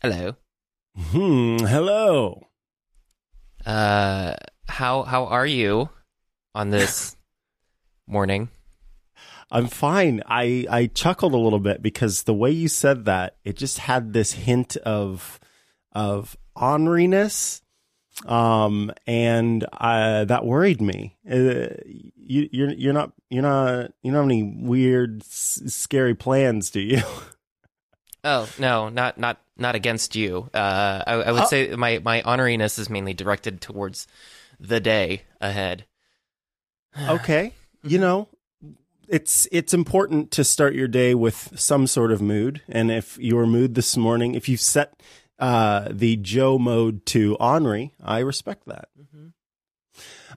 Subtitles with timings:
[0.00, 0.36] Hello.
[0.96, 1.56] Hmm.
[1.58, 2.42] Hello.
[3.66, 4.34] Uh,
[4.68, 5.88] how how are you
[6.54, 7.16] on this
[8.06, 8.48] morning?
[9.50, 10.22] I'm fine.
[10.26, 14.12] I I chuckled a little bit because the way you said that, it just had
[14.12, 15.40] this hint of
[15.92, 17.62] of orneriness,
[18.26, 21.16] um, and uh, that worried me.
[21.28, 21.74] Uh,
[22.16, 26.80] you you're you're not you're not you don't have any weird s- scary plans, do
[26.80, 27.02] you?
[28.24, 30.48] Oh no, not not not against you.
[30.54, 31.46] Uh, I, I would Oh.
[31.46, 34.06] say my my honoriness is mainly directed towards
[34.60, 35.84] the day ahead.
[37.00, 37.52] okay.
[37.82, 38.28] You know,
[39.08, 43.46] it's it's important to start your day with some sort of mood, and if your
[43.46, 45.00] mood this morning, if you set
[45.38, 48.88] uh, the Joe mode to Henri, I respect that.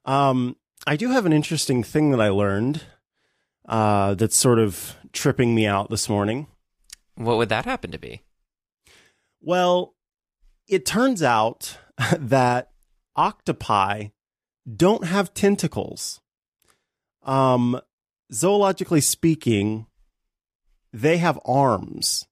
[0.06, 0.56] Um,
[0.88, 2.84] I do have an interesting thing that I learned
[3.68, 6.48] uh, that's sort of tripping me out this morning.
[7.16, 8.22] What would that happen to be?
[9.42, 9.96] Well,
[10.68, 11.78] it turns out
[12.18, 12.72] that
[13.16, 14.08] octopi
[14.76, 16.22] don't have tentacles.
[17.24, 17.80] Um,
[18.32, 19.86] zoologically speaking,
[20.94, 22.28] they have arms,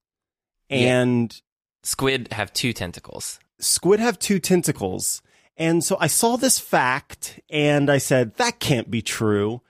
[0.69, 1.01] Yeah.
[1.01, 1.41] and
[1.83, 3.39] Squid have two tentacles.
[3.59, 5.21] squid have two tentacles.
[5.57, 9.61] And so I saw this fact and I said, that can't be true.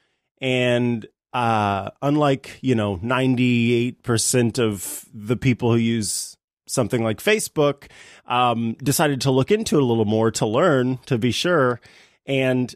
[0.42, 6.38] And uh, unlike, you know, 98% of the people who use
[6.70, 7.90] something like Facebook,
[8.28, 11.80] um, decided to look into it a little more to learn, to be sure,
[12.26, 12.76] and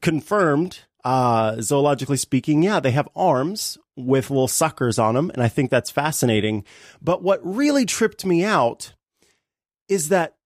[0.00, 5.30] confirmed, uh, zoologically speaking, yeah, they have arms with little suckers on them.
[5.30, 6.64] And I think that's fascinating.
[7.00, 8.94] But what really tripped me out
[9.88, 10.36] is that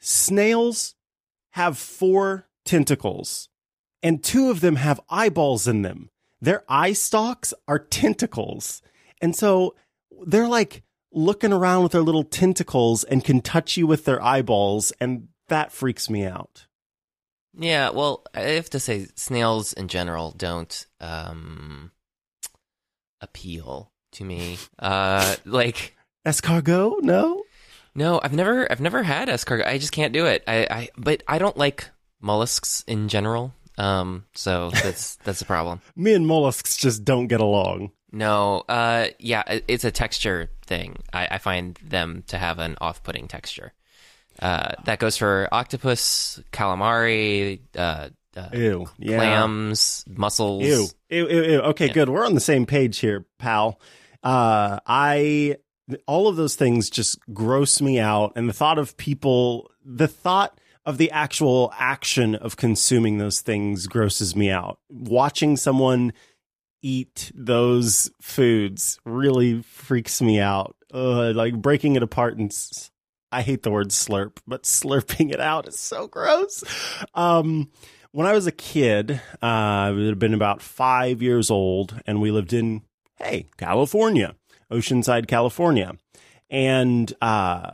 [0.00, 0.94] snails
[1.50, 3.48] have four tentacles
[4.02, 6.10] and two of them have eyeballs in them.
[6.40, 8.82] Their eye stalks are tentacles.
[9.20, 9.74] And so
[10.26, 14.92] they're like looking around with their little tentacles and can touch you with their eyeballs.
[15.00, 16.66] And that freaks me out.
[17.58, 21.90] Yeah, well, I have to say snails in general don't um
[23.20, 24.58] appeal to me.
[24.78, 27.02] Uh like Escargot?
[27.02, 27.42] No?
[27.94, 29.66] no, I've never I've never had escargot.
[29.66, 30.44] I just can't do it.
[30.46, 33.52] I, I but I don't like mollusks in general.
[33.78, 35.80] Um so that's that's a problem.
[35.96, 37.90] Me and mollusks just don't get along.
[38.12, 40.96] No, uh yeah, it's a texture thing.
[41.12, 43.72] I, I find them to have an off-putting texture.
[44.40, 48.86] Uh that goes for octopus, calamari, uh, uh Ew.
[48.98, 49.16] Yeah.
[49.18, 50.62] clams, mussels.
[50.64, 50.86] Ew.
[51.10, 51.60] Ew, ew, ew.
[51.60, 51.92] Okay, Yeah.
[51.92, 52.08] good.
[52.08, 53.80] We're on the same page here, pal.
[54.22, 55.56] Uh, I,
[56.06, 58.32] all of those things just gross me out.
[58.36, 63.86] And the thought of people, the thought of the actual action of consuming those things
[63.86, 64.78] grosses me out.
[64.88, 66.12] Watching someone
[66.82, 70.76] eat those foods really freaks me out.
[70.92, 72.52] Ugh, like breaking it apart and
[73.32, 76.64] I hate the word slurp, but slurping it out is so gross.
[77.14, 77.70] Um,
[78.12, 82.20] when I was a kid, uh, I would have been about five years old, and
[82.20, 82.82] we lived in,
[83.16, 84.34] hey, California,
[84.70, 85.96] Oceanside, California.
[86.48, 87.72] And uh,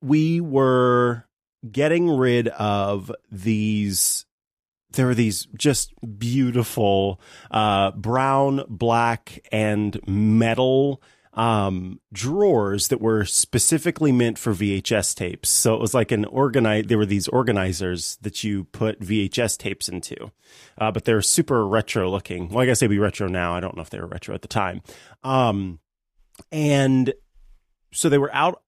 [0.00, 1.26] we were
[1.70, 4.24] getting rid of these.
[4.92, 7.20] There were these just beautiful
[7.50, 11.02] uh, brown, black, and metal
[11.32, 15.48] um, drawers that were specifically meant for VHS tapes.
[15.48, 16.86] So it was like an organize.
[16.86, 20.32] There were these organizers that you put VHS tapes into,
[20.78, 22.48] uh, but they're super retro looking.
[22.48, 23.54] Well, I guess they'd be retro now.
[23.54, 24.82] I don't know if they were retro at the time.
[25.22, 25.78] Um,
[26.50, 27.14] and
[27.92, 28.62] so they were out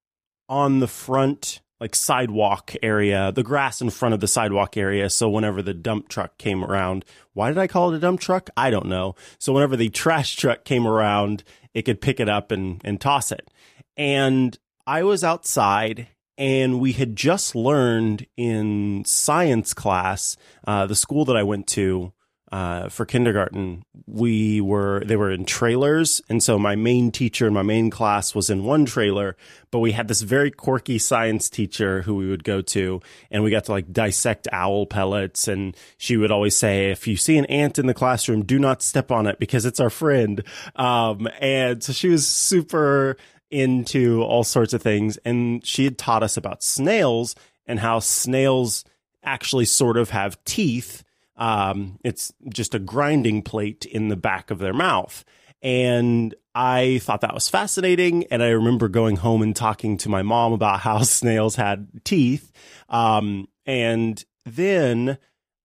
[0.49, 5.11] on the front like sidewalk area, the grass in front of the sidewalk area.
[5.11, 8.51] So whenever the dump truck came around, why did I call it a dump truck?
[8.57, 9.17] I don't know.
[9.41, 11.43] So whenever the trash truck came around,
[11.75, 13.51] it could pick it up and, and toss it.
[13.97, 14.57] And
[14.87, 16.07] I was outside
[16.39, 22.13] and we had just learned in science class, uh, the school that I went to,
[22.53, 26.21] uh, for kindergarten, we were, they were in trailers.
[26.29, 29.39] And so my main teacher in my main class was in one trailer,
[29.71, 33.01] but we had this very quirky science teacher who we would go to
[33.31, 35.49] and we got to like dissect owl pellets.
[35.49, 38.83] And she would always say, if you see an ant in the classroom, do not
[38.83, 40.45] step on it because it's our friend.
[40.77, 43.17] Um, and so she was super
[43.51, 45.17] into all sorts of things.
[45.25, 47.35] And she had taught us about snails
[47.67, 48.85] and how snails
[49.25, 51.03] actually sort of have teeth.
[51.37, 55.25] Um, it's just a grinding plate in the back of their mouth.
[55.63, 58.25] And I thought that was fascinating.
[58.31, 62.53] And I remember going home and talking to my mom about how snails had teeth.
[62.89, 65.19] Um, and then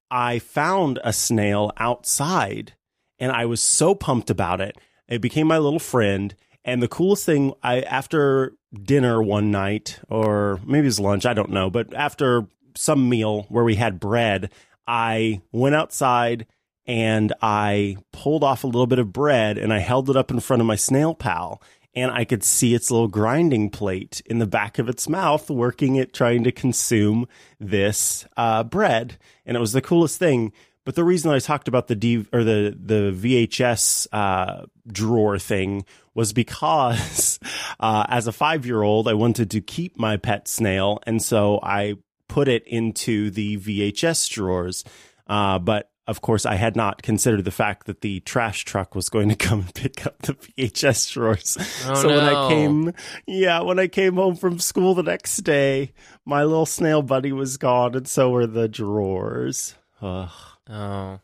[0.10, 2.74] I found a snail outside
[3.20, 4.78] and I was so pumped about it.
[5.08, 6.36] It became my little friend.
[6.64, 11.34] And the coolest thing, I after dinner one night, or maybe it was lunch, I
[11.34, 14.52] don't know, but after some meal where we had bread,
[14.88, 16.46] I went outside
[16.86, 20.40] and I pulled off a little bit of bread and I held it up in
[20.40, 21.62] front of my snail pal
[21.98, 25.96] and I could see its little grinding plate in the back of its mouth, working
[25.96, 27.28] it, trying to consume
[27.60, 29.18] this uh, bread.
[29.48, 30.54] And it was the coolest thing.
[30.86, 35.86] But the reason I talked about the D or the the VHS uh, drawer thing
[36.14, 37.40] was because
[37.80, 41.60] uh, as a five year old, I wanted to keep my pet snail, and so
[41.62, 41.96] I
[42.28, 44.84] put it into the VHS drawers.
[45.28, 49.10] Uh, but of course, I had not considered the fact that the trash truck was
[49.10, 51.58] going to come and pick up the VHS drawers.
[51.86, 52.94] Oh, so when I came,
[53.26, 55.92] yeah, when I came home from school the next day,
[56.26, 59.76] my little snail buddy was gone, and so were the drawers.
[60.02, 60.30] Ugh.
[60.70, 61.20] Oh.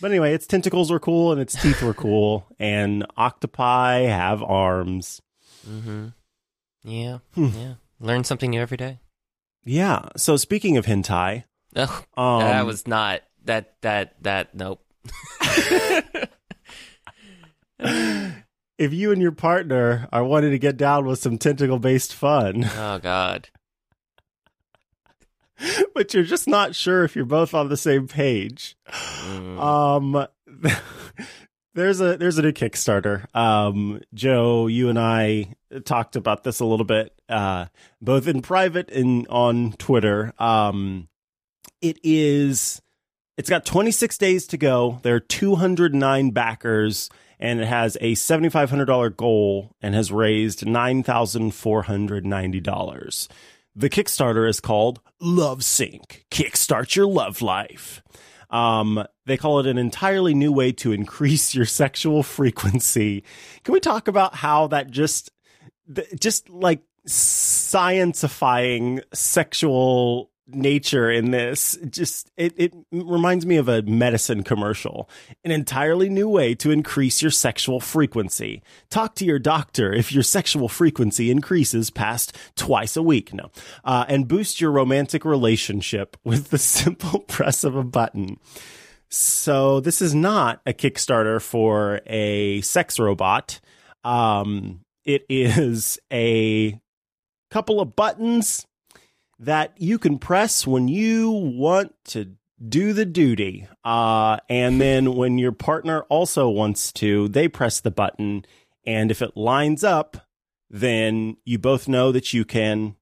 [0.00, 5.20] But anyway, its tentacles were cool and its teeth were cool, and octopi have arms.
[5.68, 6.08] Mm-hmm.
[6.84, 7.18] Yeah.
[7.34, 7.48] Hmm.
[7.48, 7.74] Yeah.
[7.98, 9.00] Learn something new every day.
[9.64, 10.08] Yeah.
[10.16, 11.44] So speaking of hentai,
[11.76, 14.84] Oh, um, that was not that that that nope.
[17.78, 22.68] if you and your partner are wanting to get down with some tentacle based fun,
[22.76, 23.48] Oh God.
[25.94, 28.76] but you're just not sure if you're both on the same page.
[28.88, 29.60] Mm.
[29.60, 30.26] Um,
[31.74, 33.34] there's a there's a new Kickstarter.
[33.34, 35.54] Um, Joe, you and I
[35.84, 37.66] talked about this a little bit, uh,
[38.00, 40.32] both in private and on Twitter.
[40.38, 41.08] Um,
[41.80, 42.82] it is.
[43.36, 44.98] It's got 26 days to go.
[45.02, 53.28] There are 209 backers, and it has a $7,500 goal and has raised $9,490.
[53.74, 58.02] The Kickstarter is called Love Sync Kickstart Your Love Life.
[58.50, 63.24] Um, they call it an entirely new way to increase your sexual frequency.
[63.64, 65.30] Can we talk about how that just,
[66.18, 74.42] just like scientifying sexual nature in this just it, it reminds me of a medicine
[74.42, 75.08] commercial.
[75.44, 78.62] An entirely new way to increase your sexual frequency.
[78.88, 83.32] Talk to your doctor if your sexual frequency increases past twice a week.
[83.32, 83.50] No.
[83.84, 88.38] Uh, and boost your romantic relationship with the simple press of a button.
[89.08, 93.60] So this is not a Kickstarter for a sex robot.
[94.04, 96.80] Um, it is a
[97.50, 98.66] couple of buttons
[99.38, 102.32] that you can press when you want to
[102.68, 103.66] do the duty.
[103.84, 108.44] Uh, and then when your partner also wants to, they press the button.
[108.86, 110.16] And if it lines up,
[110.68, 112.96] then you both know that you can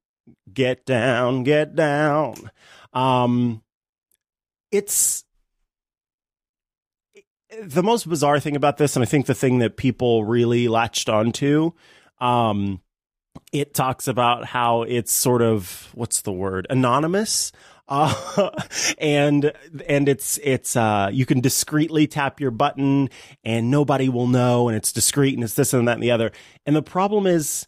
[0.52, 2.50] get down, get down.
[2.92, 3.62] Um,
[4.70, 5.24] it's
[7.62, 11.08] the most bizarre thing about this, and I think the thing that people really latched
[11.08, 11.72] onto,
[12.20, 12.80] um,
[13.52, 17.52] it talks about how it's sort of what's the word anonymous.
[17.88, 18.50] Uh,
[18.98, 19.52] and
[19.86, 23.08] and it's it's uh you can discreetly tap your button
[23.44, 26.30] and nobody will know and it's discreet and it's this and that and the other
[26.66, 27.66] and the problem is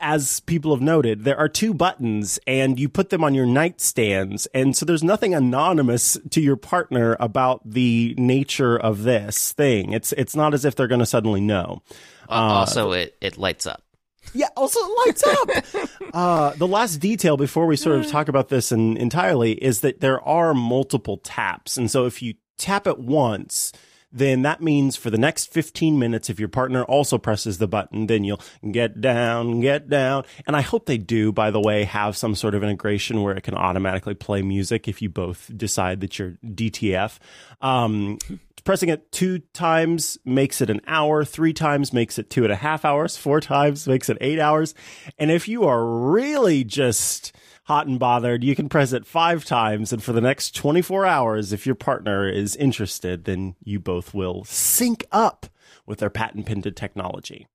[0.00, 4.46] as people have noted, there are two buttons and you put them on your nightstands.
[4.54, 9.92] And so there's nothing anonymous to your partner about the nature of this thing.
[9.92, 11.82] It's, it's not as if they're going to suddenly know.
[12.28, 13.82] Uh, also, it it lights up.
[14.32, 15.48] Yeah, also lights up.
[16.14, 20.00] uh, the last detail before we sort of talk about this in, entirely is that
[20.00, 21.76] there are multiple taps.
[21.76, 23.72] And so if you tap it once,
[24.12, 28.06] then that means for the next 15 minutes, if your partner also presses the button,
[28.06, 30.24] then you'll get down, get down.
[30.46, 33.42] And I hope they do, by the way, have some sort of integration where it
[33.42, 37.18] can automatically play music if you both decide that you're DTF.
[37.60, 38.18] Um,
[38.60, 42.56] pressing it two times makes it an hour, three times makes it two and a
[42.56, 44.74] half hours, four times makes it eight hours.
[45.18, 49.92] And if you are really just hot and bothered, you can press it five times.
[49.92, 54.44] And for the next 24 hours, if your partner is interested, then you both will
[54.44, 55.46] sync up
[55.86, 57.46] with their patent pending technology.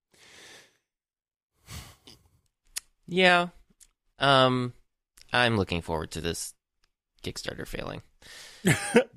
[3.07, 3.49] Yeah.
[4.19, 4.73] Um,
[5.33, 6.53] I'm looking forward to this
[7.23, 8.01] Kickstarter failing.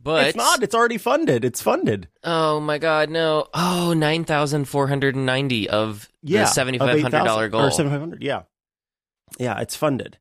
[0.02, 1.44] But it's not, it's already funded.
[1.44, 2.08] It's funded.
[2.24, 3.46] Oh my God, no!
[3.54, 6.42] Oh, nine thousand four hundred and ninety of Yeah.
[6.42, 7.70] the seventy five hundred dollar Or goal.
[7.70, 8.42] 7500 Yeah.
[9.38, 10.18] Yeah, it's funded.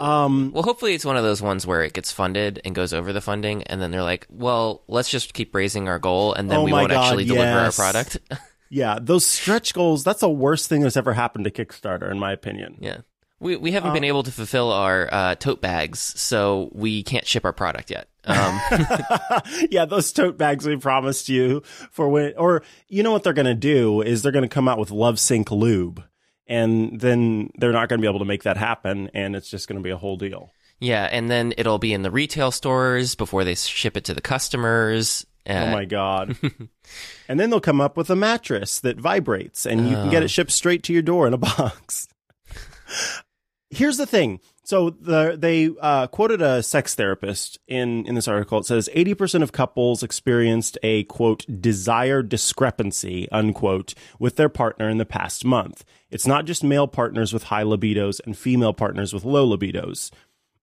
[0.00, 3.12] Um, Well, hopefully it's one of those ones where it gets funded and goes over
[3.12, 6.58] the funding, and then they're like, "Well, let's just keep raising our goal, and then
[6.58, 8.18] Oh we won't God, actually deliver our product."
[8.70, 12.32] yeah, those stretch goals, that's the worst thing that's ever happened to Kickstarter, in my
[12.32, 12.76] opinion.
[12.80, 12.98] yeah,
[13.40, 17.26] we we haven't Uh, been able to fulfill our uh, tote bags, so we can't
[17.26, 18.08] ship our product yet.
[18.24, 18.60] Um,
[19.70, 23.46] yeah, those tote bags we promised you for when, or you know what they're going
[23.46, 26.02] to do is they're going to come out with Love Sync Lube.
[26.46, 29.68] and then they're not going to be able to make that happen, and it's just
[29.68, 30.50] going to be a whole deal.
[30.80, 34.20] Yeah, and then it'll be in the retail stores before they ship it to the
[34.20, 35.26] customers.
[35.48, 36.36] Uh, Oh my god!
[37.28, 40.26] and then they'll come up with a mattress that vibrates, and you can get Oh.
[40.26, 42.08] it shipped straight to your door in a box.
[43.70, 44.40] Here's the thing.
[44.64, 48.58] So the, they uh, quoted a sex therapist in in this article.
[48.58, 54.88] It says eighty percent of couples experienced a quote desire discrepancy unquote with their partner
[54.88, 55.84] in the past month.
[56.10, 60.10] It's not just male partners with high libidos and female partners with low libidos.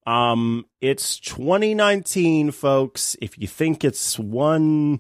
[0.07, 3.15] Um, it's 2019, folks.
[3.21, 5.00] If you think it's one,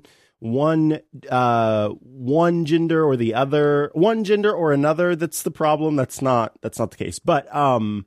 [0.51, 0.99] one,
[1.29, 5.95] uh, one gender or the other, one gender or another, that's the problem.
[5.95, 7.19] That's not, that's not the case.
[7.19, 8.05] But, um,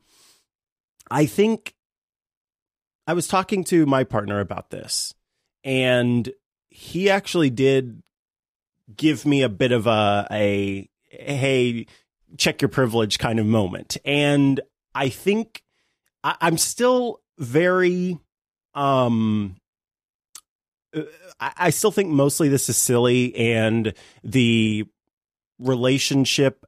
[1.10, 1.74] I think
[3.06, 5.14] I was talking to my partner about this
[5.64, 6.30] and
[6.68, 8.02] he actually did
[8.94, 11.86] give me a bit of a, a, hey,
[12.36, 13.96] check your privilege kind of moment.
[14.04, 14.60] And
[14.94, 15.62] I think
[16.22, 18.18] I, I'm still very
[18.74, 19.56] um
[20.94, 24.86] I, I still think mostly this is silly and the
[25.58, 26.64] relationship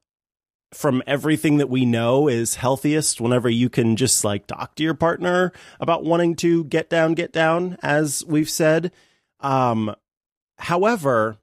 [0.73, 4.93] from everything that we know is healthiest whenever you can just like talk to your
[4.93, 8.91] partner about wanting to get down get down as we've said.
[9.41, 9.93] Um
[10.57, 11.39] however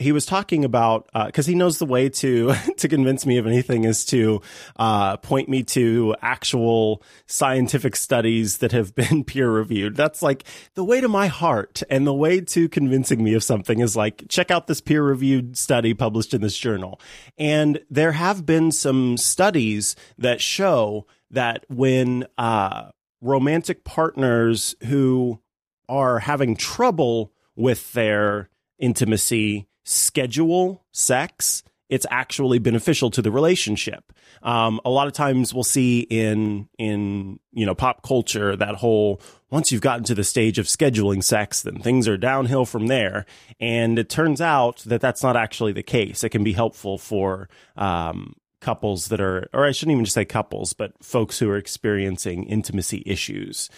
[0.00, 3.84] he was talking about because he knows the way to to convince me of anything
[3.84, 4.40] is to
[4.76, 9.96] uh, point me to actual scientific studies that have been peer reviewed.
[9.96, 13.80] That's like the way to my heart, and the way to convincing me of something
[13.80, 17.00] is like check out this peer reviewed study published in this journal.
[17.36, 22.90] And there have been some studies that show that when uh,
[23.20, 25.40] romantic partners who
[25.88, 34.12] are having trouble with their intimacy schedule sex, it's actually beneficial to the relationship.
[34.42, 39.20] Um, a lot of times we'll see in in you know pop culture that whole
[39.50, 43.26] once you've gotten to the stage of scheduling sex, then things are downhill from there.
[43.58, 46.22] And it turns out that that's not actually the case.
[46.22, 50.24] It can be helpful for um, couples that are, or I shouldn't even just say
[50.24, 53.68] couples, but folks who are experiencing intimacy issues.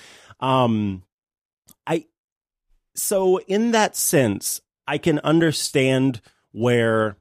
[0.40, 1.04] Um,
[1.86, 2.04] I
[2.94, 4.60] so in that sense,
[4.92, 6.20] I can understand
[6.50, 7.16] where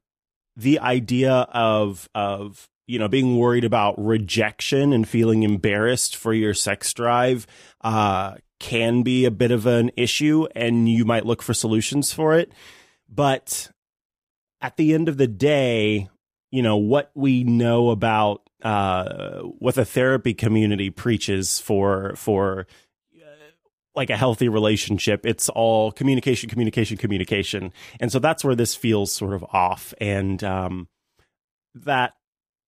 [0.57, 6.53] the idea of of you know being worried about rejection and feeling embarrassed for your
[6.53, 7.47] sex drive
[7.79, 12.37] uh, can be a bit of an issue, and you might look for solutions for
[12.37, 12.51] it.
[13.07, 13.71] But
[14.59, 16.09] at the end of the day,
[16.51, 22.67] you know what we know about uh, what the therapy community preaches for for
[23.95, 25.25] like a healthy relationship.
[25.25, 27.73] It's all communication, communication, communication.
[27.99, 29.93] And so that's where this feels sort of off.
[29.99, 30.87] And um,
[31.75, 32.13] that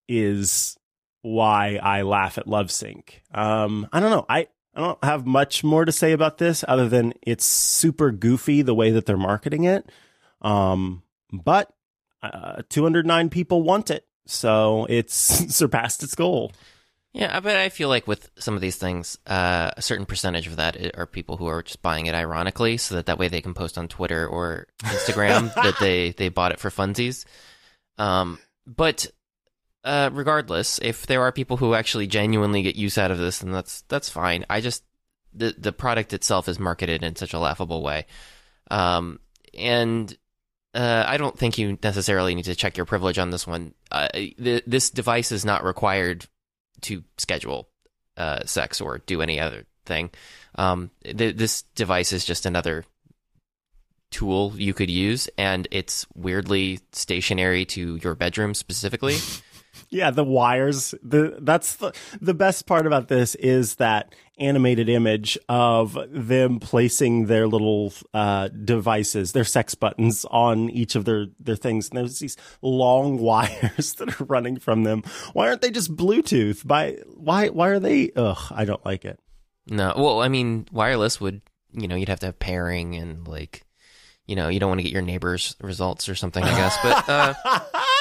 [0.08, 0.76] is
[1.22, 3.22] why I laugh at Love Sync.
[3.32, 4.26] Um, I don't know.
[4.28, 8.62] I, I don't have much more to say about this other than it's super goofy
[8.62, 9.90] the way that they're marketing it.
[10.42, 11.02] Um,
[11.32, 11.72] but
[12.22, 14.06] uh, 209 people want it.
[14.26, 15.14] So it's
[15.54, 16.52] surpassed its goal.
[17.14, 20.56] Yeah, but I feel like with some of these things, uh, a certain percentage of
[20.56, 23.54] that are people who are just buying it ironically, so that that way they can
[23.54, 27.24] post on Twitter or Instagram that they they bought it for funsies.
[27.98, 29.06] Um, but
[29.84, 33.52] uh, regardless, if there are people who actually genuinely get use out of this, then
[33.52, 34.44] that's that's fine.
[34.50, 34.82] I just
[35.32, 38.06] the the product itself is marketed in such a laughable way,
[38.72, 39.20] um,
[39.56, 40.16] and
[40.74, 43.72] uh, I don't think you necessarily need to check your privilege on this one.
[43.92, 46.26] Uh, th- this device is not required
[46.82, 47.68] to schedule
[48.16, 50.10] uh, sex or do any other thing.
[50.56, 52.84] Um, th- this device is just another
[54.10, 59.16] tool you could use, and it's weirdly stationary to your bedroom specifically.
[59.94, 60.92] Yeah, the wires.
[61.02, 67.26] The that's the the best part about this is that animated image of them placing
[67.26, 71.88] their little uh, devices, their sex buttons on each of their their things.
[71.88, 75.04] And there's these long wires that are running from them.
[75.32, 76.66] Why aren't they just Bluetooth?
[76.66, 78.10] By why why are they?
[78.16, 79.20] Ugh, I don't like it.
[79.66, 81.40] No, well, I mean, wireless would
[81.72, 83.62] you know you'd have to have pairing and like
[84.26, 86.76] you know you don't want to get your neighbor's results or something, I guess.
[86.82, 87.60] But uh,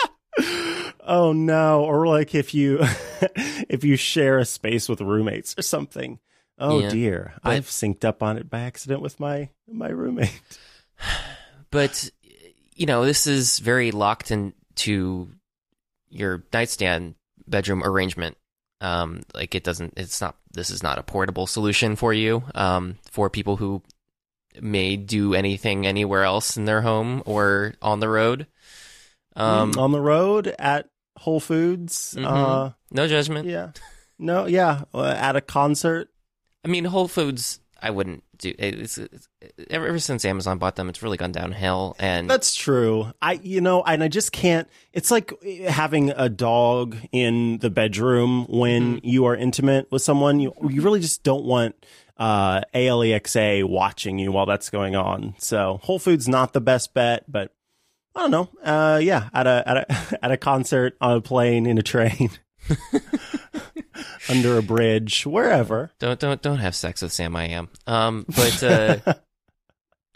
[1.05, 1.83] oh no!
[1.83, 2.79] Or like if you
[3.21, 6.19] if you share a space with roommates or something.
[6.59, 10.39] Oh Yeah, dear, but- I've synced up on it by accident with my my roommate.
[11.71, 12.09] but
[12.75, 15.29] you know this is very locked into
[16.09, 17.15] your nightstand
[17.47, 18.37] bedroom arrangement
[18.81, 22.97] um like it doesn't it's not this is not a portable solution for you um
[23.11, 23.81] for people who
[24.61, 28.47] may do anything anywhere else in their home or on the road
[29.35, 30.87] um on the road at
[31.23, 32.15] Whole Foods.
[32.17, 32.25] Mhm.
[32.25, 33.47] Uh, No judgment.
[33.47, 33.71] yeah,
[34.19, 36.09] no, yeah, uh, at a concert.
[36.65, 38.53] I mean, Whole Foods, I wouldn't do.
[38.59, 39.27] It's, it's
[39.69, 41.95] ever, ever since Amazon bought them, it's really gone downhill.
[41.99, 43.11] And That's true.
[43.21, 44.67] I, you know, and I just can't.
[44.93, 45.33] It's like
[45.67, 50.39] having a dog in the bedroom when you are intimate with someone.
[50.39, 51.75] You you really just don't want
[52.17, 55.35] uh, ALEXA watching you while that's going on.
[55.39, 57.51] So Whole Foods not the best bet, but
[58.15, 58.49] I don't know.
[58.63, 62.29] Uh, yeah, at a at a at a concert, on a plane, in a train,
[64.29, 65.91] under a bridge, wherever.
[65.99, 67.35] don't don't don't have sex with Sam.
[67.35, 67.69] I am.
[67.87, 69.13] Um, but uh,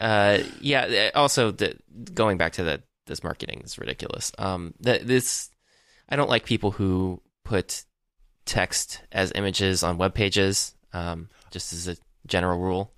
[0.00, 1.10] uh, yeah.
[1.14, 1.76] Also, the,
[2.14, 4.30] going back to the this marketing is ridiculous.
[4.38, 5.50] Um, that this
[6.08, 7.84] I don't like people who put
[8.44, 10.74] text as images on web pages.
[10.92, 12.92] Um, just as a general rule,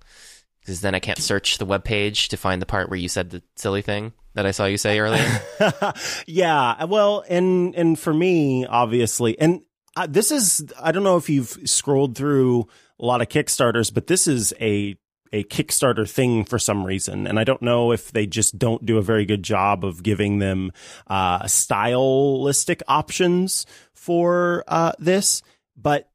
[0.59, 3.29] because then I can't search the web page to find the part where you said
[3.29, 5.41] the silly thing that I saw you say earlier.
[6.25, 9.61] yeah, well, and and for me, obviously, and
[10.07, 12.67] this is I don't know if you've scrolled through
[12.99, 14.95] a lot of Kickstarters, but this is a
[15.33, 18.97] a Kickstarter thing for some reason, and I don't know if they just don't do
[18.97, 20.71] a very good job of giving them
[21.07, 25.41] uh, stylistic options for uh, this.
[25.77, 26.09] But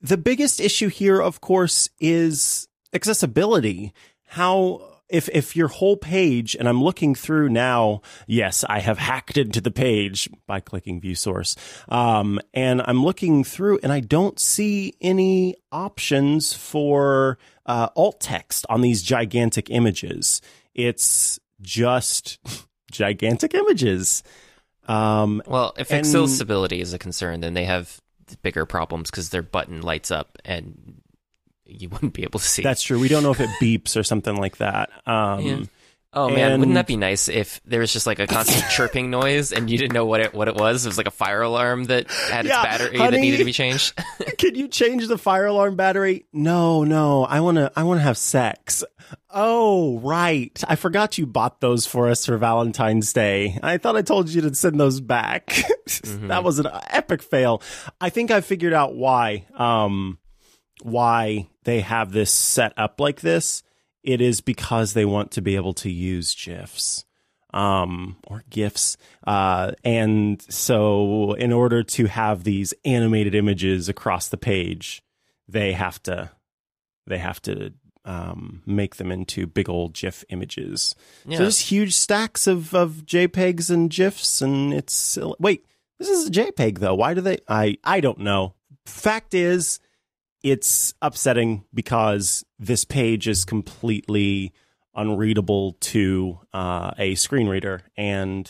[0.00, 3.92] the biggest issue here, of course, is accessibility.
[4.26, 9.36] How if if your whole page and I'm looking through now, yes, I have hacked
[9.36, 11.56] into the page by clicking view source.
[11.88, 18.66] Um, and I'm looking through and I don't see any options for uh, alt text
[18.68, 20.40] on these gigantic images.
[20.74, 22.38] It's just
[22.90, 24.22] gigantic images.
[24.86, 28.00] Um, Well, if accessibility is a concern, then they have
[28.42, 31.00] bigger problems because their button lights up and
[31.66, 32.62] you wouldn't be able to see.
[32.62, 32.98] that's true.
[32.98, 34.90] We don't know if it beeps or something like that.
[35.06, 35.60] Um, Yeah.
[36.12, 39.10] oh man, and- wouldn't that be nice if there was just like a constant chirping
[39.10, 40.84] noise and you didn't know what it what it was?
[40.84, 43.10] It was like a fire alarm that had its battery honey.
[43.16, 43.94] that needed to be changed.
[44.38, 46.26] Can you change the fire alarm battery?
[46.32, 47.24] No, no.
[47.24, 48.84] I want to I want to have sex.
[49.36, 50.62] Oh, right.
[50.68, 53.58] I forgot you bought those for us for Valentine's Day.
[53.62, 55.62] I thought I told you to send those back.
[56.06, 57.60] that was an epic fail.
[58.00, 60.18] I think I figured out why um
[60.82, 63.62] why they have this set up like this.
[64.02, 67.04] It is because they want to be able to use GIFs
[67.54, 68.98] um, or GIFs.
[69.26, 75.02] Uh, and so, in order to have these animated images across the page,
[75.48, 76.30] they have to
[77.06, 77.72] they have to
[78.04, 80.94] um, make them into big old GIF images.
[81.24, 81.38] Yeah.
[81.38, 85.64] So there's huge stacks of of JPEGs and GIFs, and it's wait,
[85.98, 86.94] this is a JPEG though.
[86.96, 87.38] Why do they?
[87.48, 88.54] I I don't know.
[88.84, 89.78] Fact is,
[90.44, 94.52] it's upsetting because this page is completely
[94.94, 98.48] unreadable to uh, a screen reader, and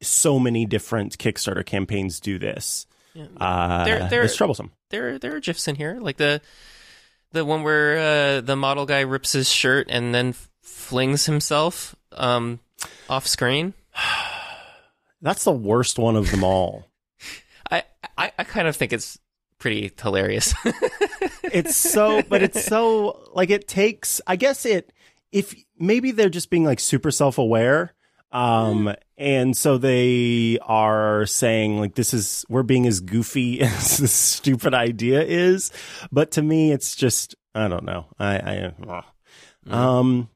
[0.00, 2.86] so many different Kickstarter campaigns do this.
[3.12, 3.26] Yeah.
[3.38, 4.70] Uh, it's troublesome.
[4.90, 6.40] there there are gifs in here, like the
[7.32, 11.96] the one where uh, the model guy rips his shirt and then f- flings himself
[12.12, 12.60] um,
[13.10, 13.74] off screen.
[15.20, 16.88] That's the worst one of them all.
[17.70, 17.82] I,
[18.16, 19.18] I I kind of think it's
[19.58, 20.54] pretty hilarious.
[21.52, 24.92] it's so but it's so like it takes i guess it
[25.32, 27.94] if maybe they're just being like super self-aware
[28.32, 34.12] um and so they are saying like this is we're being as goofy as this
[34.12, 35.70] stupid idea is
[36.10, 39.04] but to me it's just i don't know i i ugh.
[39.70, 40.28] um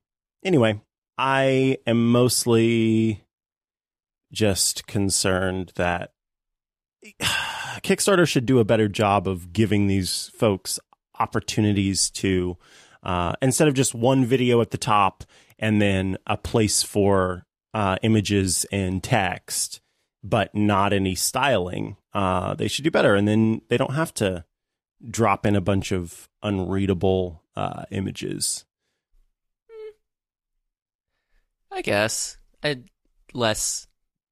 [0.45, 0.81] anyway
[1.19, 3.23] i am mostly
[4.33, 6.13] just concerned that
[7.83, 10.79] Kickstarter should do a better job of giving these folks
[11.19, 12.57] opportunities to,
[13.03, 15.25] uh, instead of just one video at the top
[15.59, 19.81] and then a place for uh, images and text,
[20.23, 21.97] but not any styling.
[22.13, 24.45] Uh, they should do better, and then they don't have to
[25.09, 28.65] drop in a bunch of unreadable uh, images.
[31.71, 32.87] I guess I'm
[33.33, 33.87] less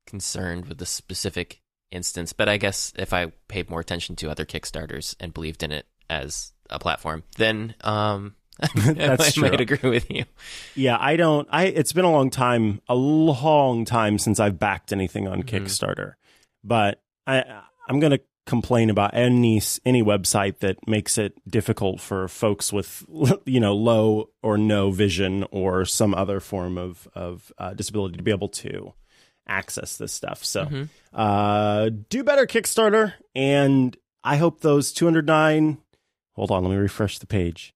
[0.07, 4.45] concerned with the specific instance, but I guess if I paid more attention to other
[4.45, 8.35] Kickstarters and believed in it as a platform, then um,
[8.75, 10.25] That's I might agree with you.
[10.75, 11.47] Yeah, I don't.
[11.51, 16.15] I it's been a long time, a long time since I've backed anything on Kickstarter.
[16.65, 22.27] But I I'm going to complain about any any website that makes it difficult for
[22.27, 23.05] folks with
[23.45, 28.23] you know low or no vision or some other form of of uh, disability to
[28.23, 28.93] be able to
[29.49, 30.45] access this stuff.
[30.45, 30.89] So Mhm.
[31.13, 35.79] uh, do better, Kickstarter, and I hope those 209.
[36.35, 37.73] Hold on, let me refresh the page.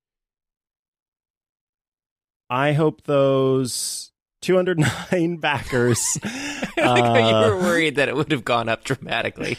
[2.51, 6.19] I hope those 209 backers.
[6.23, 9.57] like how you Uh, were worried that it would have gone up dramatically.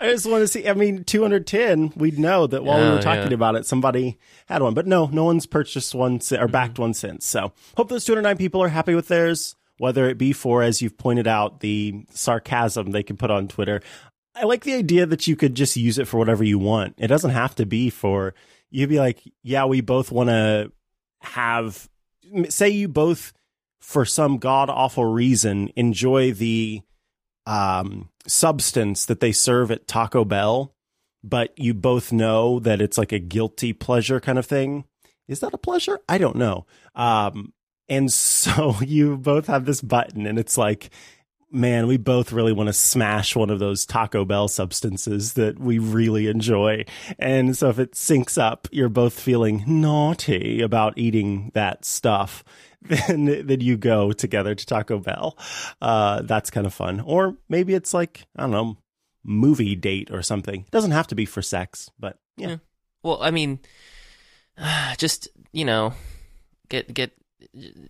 [0.00, 0.66] I just want to see.
[0.66, 3.34] I mean, 210, we'd know that while we Oh, were talking yeah.
[3.34, 4.72] about it, somebody had one.
[4.72, 6.82] But no, no one's purchased one or backed Mm-hmm.
[6.82, 7.26] one since.
[7.26, 10.98] So hope those 209 people are happy with theirs, whether it be for, as you've
[10.98, 13.80] pointed out, the sarcasm they can put on Twitter.
[14.36, 16.96] I like the idea that you could just use it for whatever you want.
[16.98, 18.34] It doesn't have to be for,
[18.68, 20.70] you'd be like, yeah, we both want to
[21.22, 21.88] have,
[22.50, 23.32] say you both,
[23.80, 26.82] for some god awful reason, enjoy the
[27.46, 30.74] um, substance that they serve at Taco Bell,
[31.24, 34.84] but you both know that it's like a guilty pleasure kind of thing.
[35.26, 36.00] Is that a pleasure?
[36.06, 36.66] I don't know.
[36.94, 37.54] Um,
[37.90, 40.90] and so you both have this button, and it's like,
[41.50, 45.78] man, we both really want to smash one of those Taco Bell substances that we
[45.78, 46.84] really enjoy.
[47.18, 52.44] And so if it syncs up, you're both feeling naughty about eating that stuff.
[52.82, 55.36] Then, then you go together to Taco Bell.
[55.82, 57.00] Uh, that's kind of fun.
[57.00, 58.78] Or maybe it's like, I don't know,
[59.22, 60.62] movie date or something.
[60.62, 62.48] It doesn't have to be for sex, but yeah.
[62.48, 62.56] Yeah.
[63.02, 63.60] Well, I mean,
[64.96, 65.92] just you know,
[66.70, 67.12] get get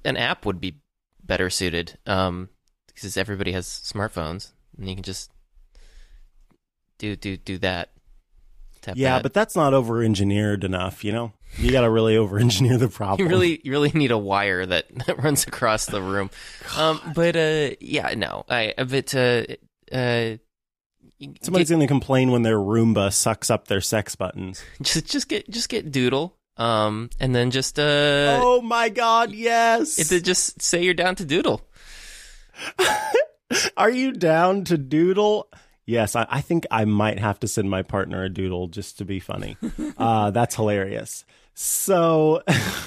[0.05, 0.81] an app would be
[1.23, 2.49] better suited um,
[2.87, 5.31] because everybody has smartphones and you can just
[6.99, 7.91] do do do that.
[8.83, 9.23] Tap Yeah, that.
[9.23, 11.33] but that's not over engineered enough, you know?
[11.59, 13.21] You got to really over engineer the problem.
[13.21, 16.31] you really you really need a wire that, that runs across the room.
[16.77, 19.45] Um, but uh, yeah, no, I but uh,
[19.93, 20.37] uh,
[21.43, 24.63] Somebody's going to complain when their Roomba sucks up their sex buttons.
[24.83, 29.99] just just get just get Doodle, um, and then just uh, oh my God, yes.
[29.99, 31.63] it, did just say you're down to Doodle.
[33.77, 35.49] Are you down to doodle?
[35.87, 39.05] Yes, I, I think I might have to send my partner a doodle just to
[39.05, 39.57] be funny.
[39.99, 41.25] uh, that's hilarious.
[41.55, 42.43] So,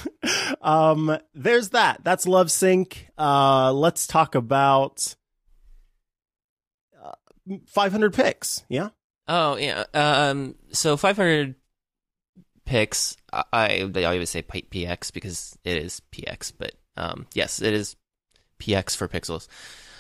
[0.62, 2.04] um, there's that.
[2.04, 3.10] That's Love Sync.
[3.18, 5.16] Uh, let's talk about
[7.04, 7.12] uh,
[7.76, 8.64] 500px.
[8.70, 8.90] Yeah.
[9.28, 9.86] Oh yeah.
[9.94, 10.56] Um.
[10.72, 11.56] So 500
[12.66, 13.16] picks.
[13.32, 17.28] I, I they always say PX because it is PX, but um.
[17.34, 17.96] Yes, it is
[18.60, 19.48] PX for pixels.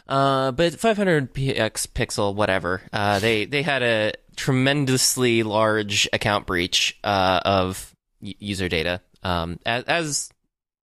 [0.08, 0.52] Uh.
[0.52, 2.82] But 500 PX pixel whatever.
[2.91, 3.19] Uh.
[3.19, 6.97] They they had a tremendously large account breach.
[7.04, 7.39] Uh.
[7.43, 9.02] Of y- user data.
[9.23, 9.60] Um.
[9.65, 10.30] As as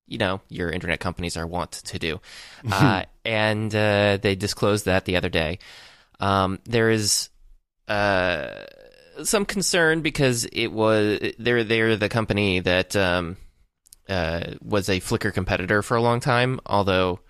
[0.07, 2.21] you know, your internet companies are wont to do.
[2.71, 3.05] Uh.
[3.25, 5.59] and uh, they disclosed that the other day.
[6.19, 6.59] Um.
[6.65, 7.29] There is
[7.89, 8.49] uh,
[9.25, 13.37] some concern because it was they're they're the company that um,
[14.09, 17.21] uh, was a Flickr competitor for a long time, although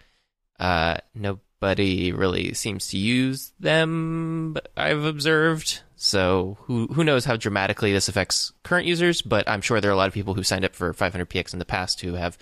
[0.58, 4.56] uh, nobody really seems to use them.
[4.76, 5.80] I've observed.
[5.96, 9.20] So who who knows how dramatically this affects current users?
[9.20, 11.58] But I'm sure there are a lot of people who signed up for 500px in
[11.58, 12.38] the past who have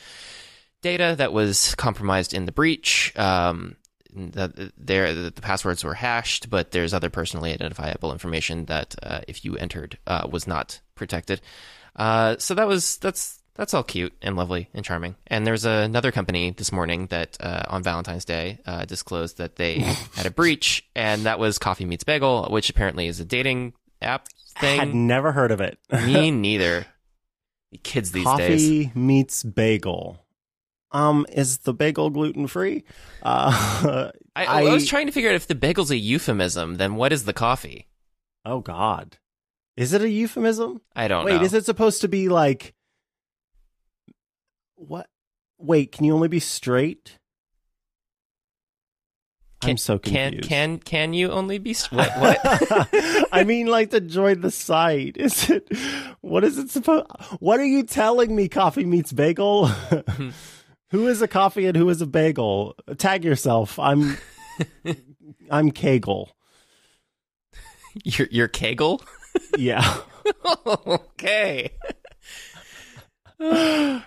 [0.80, 3.12] data that was compromised in the breach.
[3.16, 3.76] Um,
[4.14, 9.20] the, there the, the passwords were hashed, but there's other personally identifiable information that uh,
[9.28, 11.40] if you entered uh, was not protected.
[11.96, 15.16] Uh, so that was that's that's all cute and lovely and charming.
[15.26, 19.80] And there's another company this morning that uh, on Valentine's Day uh, disclosed that they
[20.14, 24.28] had a breach, and that was Coffee Meets Bagel, which apparently is a dating app
[24.58, 24.78] thing.
[24.78, 25.78] Had never heard of it.
[25.92, 26.86] Me neither.
[27.82, 28.62] Kids these Coffee days.
[28.62, 30.24] Coffee meets bagel.
[30.90, 32.84] Um, is the bagel gluten free?
[33.22, 36.76] Uh, I, I- I was trying to figure out if the bagel's a euphemism.
[36.76, 37.86] Then what is the coffee?
[38.44, 39.18] oh God,
[39.76, 40.80] is it a euphemism?
[40.96, 41.32] I don't know.
[41.32, 41.44] Wait, know.
[41.44, 42.74] is it supposed to be like
[44.76, 45.08] what?
[45.58, 47.18] Wait, can you only be straight?
[49.60, 50.48] Can, I'm so confused.
[50.48, 52.16] can can can you only be what?
[52.18, 52.38] what?
[53.32, 55.16] I mean, like to join the site.
[55.16, 55.68] Is it?
[56.20, 57.06] What is it supposed?
[57.40, 58.48] What are you telling me?
[58.48, 59.70] Coffee meets bagel.
[60.90, 62.74] who is a coffee and who is a bagel?
[62.96, 63.78] Tag yourself.
[63.78, 64.16] I'm.
[65.50, 66.36] I'm Kegel.
[68.04, 69.02] Your your Kegel?
[69.56, 69.98] Yeah.
[70.66, 71.70] okay.
[73.40, 74.00] Uh.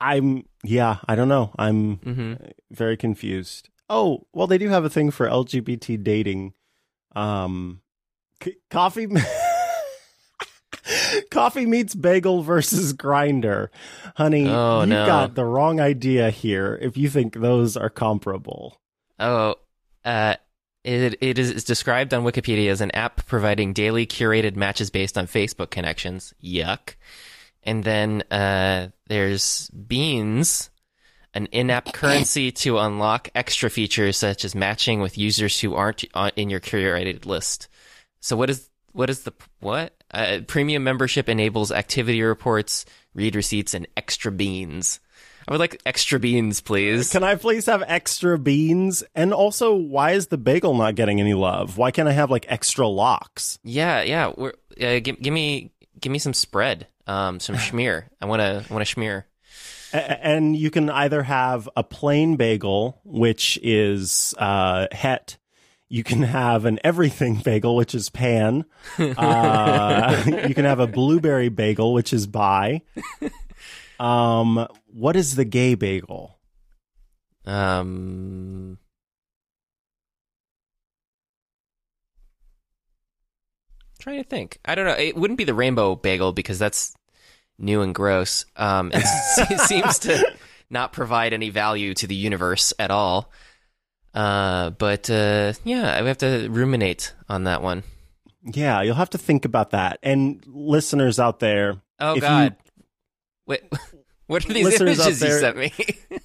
[0.00, 0.44] I'm.
[0.62, 0.98] Yeah.
[1.06, 1.52] I don't know.
[1.58, 1.96] I'm.
[1.96, 2.34] hmm
[2.70, 3.68] very confused.
[3.88, 6.54] Oh, well, they do have a thing for LGBT dating.
[7.14, 7.82] Um,
[8.42, 9.06] c- coffee,
[11.30, 13.68] coffee meets bagel versus Grindr,
[14.16, 14.48] honey.
[14.48, 15.06] Oh, you've no.
[15.06, 16.78] got the wrong idea here.
[16.80, 18.80] If you think those are comparable,
[19.18, 19.54] Oh,
[20.04, 20.34] uh,
[20.82, 25.26] it it is described on Wikipedia as an app providing daily curated matches based on
[25.26, 26.34] Facebook connections.
[26.42, 26.96] Yuck.
[27.62, 30.68] And then uh, there's Beans,
[31.32, 36.04] an in-app currency to unlock extra features such as matching with users who aren't
[36.36, 37.68] in your curated list.
[38.20, 39.92] So what is what is the what?
[40.10, 45.00] Uh, premium membership enables activity reports, read receipts, and extra beans.
[45.46, 47.10] I would like extra beans, please.
[47.10, 49.04] Can I please have extra beans?
[49.14, 51.76] And also, why is the bagel not getting any love?
[51.76, 53.58] Why can't I have like extra lox?
[53.62, 54.32] Yeah, yeah.
[54.34, 58.04] We're, uh, give, give me give me some spread, um, some schmear.
[58.22, 59.24] I want to want to schmear.
[59.92, 65.36] A- and you can either have a plain bagel, which is uh, het.
[65.88, 68.64] You can have an everything bagel, which is pan.
[68.98, 72.82] Uh, you can have a blueberry bagel, which is bi.
[73.98, 76.38] Um, what is the gay bagel?
[77.46, 78.78] Um,
[83.98, 84.58] trying to think.
[84.64, 84.92] I don't know.
[84.92, 86.94] It wouldn't be the rainbow bagel because that's
[87.58, 88.46] new and gross.
[88.56, 90.34] Um, it seems to
[90.70, 93.30] not provide any value to the universe at all.
[94.14, 97.82] Uh, but uh, yeah, we have to ruminate on that one.
[98.44, 99.98] Yeah, you'll have to think about that.
[100.02, 102.56] And listeners out there, Oh If you- God!
[103.46, 103.62] Wait,
[104.26, 105.72] what are these images you sent me?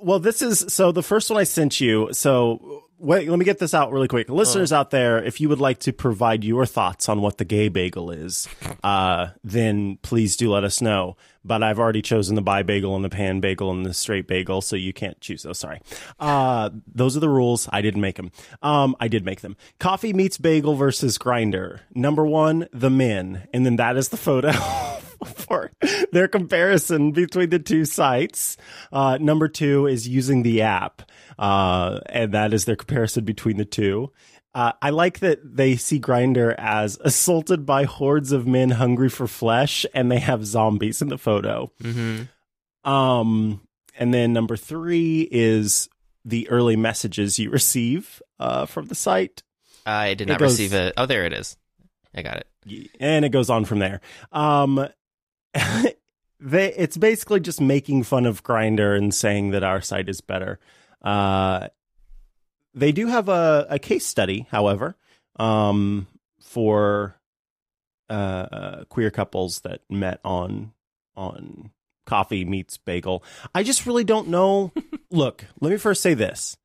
[0.00, 2.10] Well, this is so the first one I sent you.
[2.12, 4.28] So wait, let me get this out really quick.
[4.28, 7.68] Listeners out there, if you would like to provide your thoughts on what the gay
[7.68, 8.48] bagel is,
[8.82, 11.16] uh, then please do let us know.
[11.44, 14.60] But I've already chosen the bi bagel and the pan bagel and the straight bagel,
[14.60, 15.58] so you can't choose those.
[15.58, 15.80] Sorry.
[16.18, 17.68] Uh, those are the rules.
[17.72, 18.32] I didn't make them.
[18.60, 19.56] Um, I did make them.
[19.78, 21.80] Coffee meets bagel versus Grindr.
[21.94, 24.52] Number one, the men, and then that is the photo.
[25.24, 25.70] for
[26.12, 28.56] their comparison between the two sites.
[28.92, 31.02] Uh, number two is using the app,
[31.38, 34.12] uh, and that is their comparison between the two.
[34.54, 39.26] Uh, I like that they see Grindr as assaulted by hordes of men hungry for
[39.26, 41.70] flesh, and they have zombies in the photo.
[41.82, 42.22] mm-hmm.
[42.90, 43.60] Um,
[43.98, 45.88] and then number three is
[46.24, 49.42] the early messages you receive uh, from the site.
[49.84, 50.94] I did not goes- receive it.
[50.96, 51.56] Oh, there it is.
[52.14, 52.90] I got it.
[53.00, 54.00] and it goes on from there.
[54.32, 54.88] Um,
[55.54, 60.58] they it's basically just making fun of Grindr and saying that our site is better.
[61.02, 61.68] Uh,
[62.74, 64.96] they do have a, a case study, however,
[65.36, 66.06] um,
[66.40, 67.18] for
[68.08, 70.72] uh, queer couples that met on
[71.16, 71.70] on
[72.06, 73.22] coffee meets bagel.
[73.54, 74.72] I just really don't know.
[75.10, 76.56] Look, let me first say this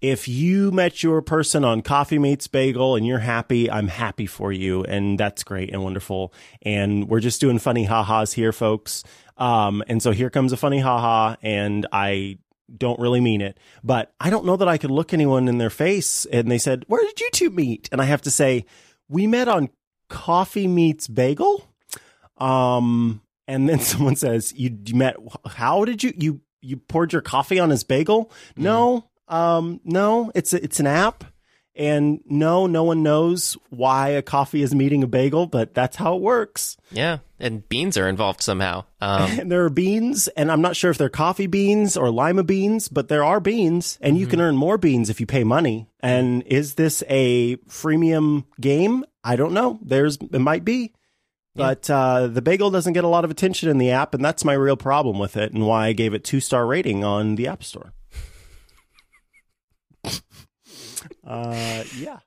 [0.00, 4.52] if you met your person on coffee meets bagel and you're happy i'm happy for
[4.52, 4.84] you.
[4.84, 6.32] And that's great and wonderful.
[6.62, 9.02] And we're just doing funny ha-has here folks.
[9.36, 12.38] Um and so here comes a funny ha-ha and i
[12.76, 13.58] don't really mean it.
[13.82, 16.84] But i don't know that i could look anyone in their face and they said
[16.88, 17.88] where did you two meet?
[17.90, 18.66] And i have to say
[19.08, 19.70] we met on
[20.08, 21.66] coffee meets bagel.
[22.36, 27.22] Um and then someone says you, you met how did you you you poured your
[27.22, 28.30] coffee on his bagel?
[28.56, 31.24] No um no it's a, it's an app.
[31.78, 36.16] And no no one knows why a coffee is meeting a bagel but that's how
[36.16, 36.78] it works.
[36.90, 38.84] Yeah, and beans are involved somehow.
[39.02, 42.44] Um, and there are beans and i'm not sure if they're coffee beans or lima
[42.44, 45.86] beans but there are beans and you can earn more beans if you pay money.
[46.00, 49.04] And is this a freemium game?
[49.22, 49.78] I don't know.
[49.82, 50.94] There's it might be.
[51.56, 54.44] But uh, the bagel doesn't get a lot of attention in the app, and that's
[54.44, 57.48] my real problem with it, and why I gave it two star rating on the
[57.48, 57.92] App Store.
[61.26, 62.18] Uh, yeah.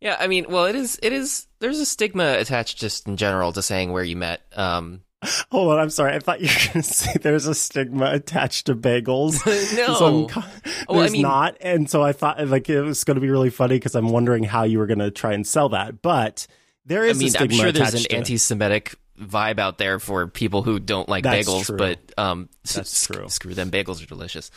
[0.00, 0.98] yeah, I mean, well, it is.
[1.02, 1.46] It is.
[1.60, 4.42] There's a stigma attached, just in general, to saying where you met.
[4.54, 5.02] Um,
[5.50, 6.14] Hold on, I'm sorry.
[6.14, 9.44] I thought you were going to say there's a stigma attached to bagels.
[9.76, 10.42] no, So I'm co-
[10.88, 13.30] Oh, I there's mean- not, and so I thought like it was going to be
[13.30, 16.02] really funny because I'm wondering how you were going to try and sell that.
[16.02, 16.46] But
[16.86, 21.08] there I mean, I'm sure there's an anti-Semitic vibe out there for people who don't
[21.08, 21.76] like That's bagels, true.
[21.78, 23.28] but um, That's true.
[23.28, 24.50] Screw them, bagels are delicious.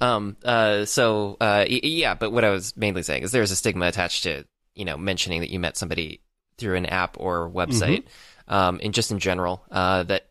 [0.00, 3.86] Um, uh, so uh, yeah, but what I was mainly saying is there's a stigma
[3.86, 4.44] attached to
[4.74, 6.20] you know mentioning that you met somebody
[6.58, 8.04] through an app or website,
[8.48, 10.28] um, and just in general, uh, that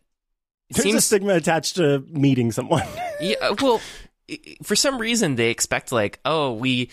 [0.66, 0.74] Mm-hmm.
[0.74, 2.82] There's a seems stigma attached to meeting someone.
[3.20, 3.80] yeah, well,
[4.64, 6.90] for some reason they expect like, oh, we,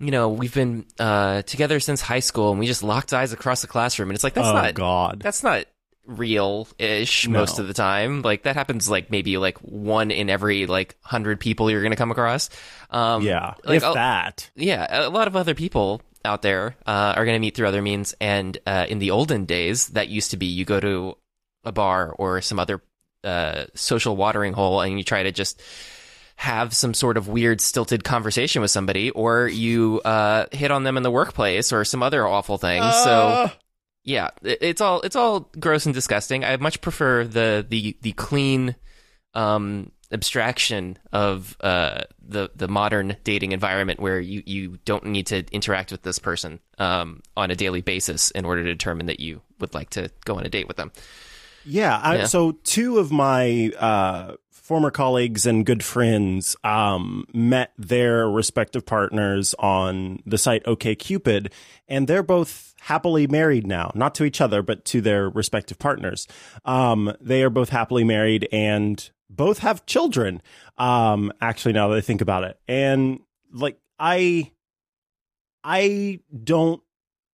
[0.00, 3.60] you know, we've been uh, together since high school and we just locked eyes across
[3.60, 5.20] the classroom, and it's like that's oh not God.
[5.22, 5.66] that's not
[6.06, 7.38] real-ish No.
[7.38, 8.22] most of the time.
[8.22, 12.10] Like that happens like maybe like one in every like hundred people you're gonna come
[12.10, 12.50] across.
[12.90, 14.50] Um, yeah, like, if oh, that.
[14.56, 17.82] yeah, a lot of other people out there uh, are going to meet through other
[17.82, 18.14] means.
[18.20, 21.16] And uh, in the olden days, that used to be you go to
[21.64, 22.82] a bar or some other
[23.24, 25.62] uh, social watering hole and you try to just
[26.40, 30.96] have some sort of weird stilted conversation with somebody or you uh, hit on them
[30.96, 33.48] in the workplace or some other awful thing so Uh,
[34.04, 38.12] yeah it- it's all it's all gross and disgusting i much prefer the the the
[38.12, 38.74] clean
[39.34, 45.44] um abstraction of uh, the the modern dating environment where you, you don't need to
[45.52, 49.40] interact with this person um, on a daily basis in order to determine that you
[49.60, 50.90] would like to go on a date with them.
[51.64, 52.24] Yeah, I, Yeah.
[52.24, 54.34] So two of my uh,
[54.70, 61.50] former colleagues and good friends um, met their respective partners on the site OKCupid,
[61.88, 63.90] and they're both happily married now.
[63.96, 66.28] Not to each other, but to their respective partners.
[66.64, 70.40] Um, they are both happily married and both have children.
[70.78, 73.18] Um, actually, now that I think about it, and
[73.52, 74.52] like I,
[75.64, 76.80] I don't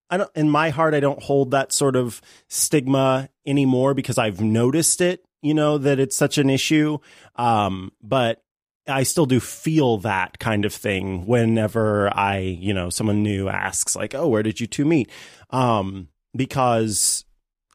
[0.09, 4.41] I don't in my heart I don't hold that sort of stigma anymore because I've
[4.41, 6.97] noticed it, you know, that it's such an issue.
[7.35, 8.43] Um, but
[8.87, 13.95] I still do feel that kind of thing whenever I, you know, someone new asks
[13.95, 15.09] like, "Oh, where did you two meet?"
[15.49, 17.25] Um, because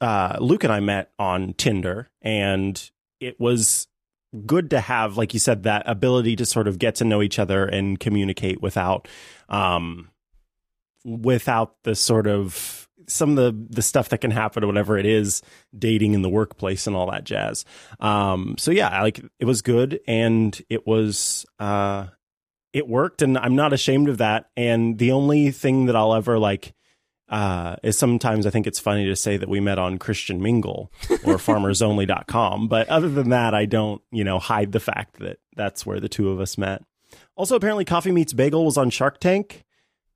[0.00, 3.86] uh, Luke and I met on Tinder, and it was
[4.46, 7.38] good to have, like you said, that ability to sort of get to know each
[7.38, 9.06] other and communicate without,
[9.48, 10.10] um,
[11.04, 15.06] without the sort of some of the the stuff that can happen or whatever it
[15.06, 15.42] is
[15.76, 17.64] dating in the workplace and all that jazz.
[18.00, 22.06] Um, so yeah, like it was good and it was uh,
[22.72, 24.50] it worked, and I'm not ashamed of that.
[24.56, 26.74] And the only thing that I'll ever like
[27.28, 30.92] uh, is sometimes I think it's funny to say that we met on Christian Mingle
[31.24, 32.68] or farmersonly.com.
[32.72, 36.08] But other than that, I don't, you know, hide the fact that that's where the
[36.08, 36.82] two of us met.
[37.36, 39.64] Also, apparently, Coffee Meets Bagel was on Shark Tank.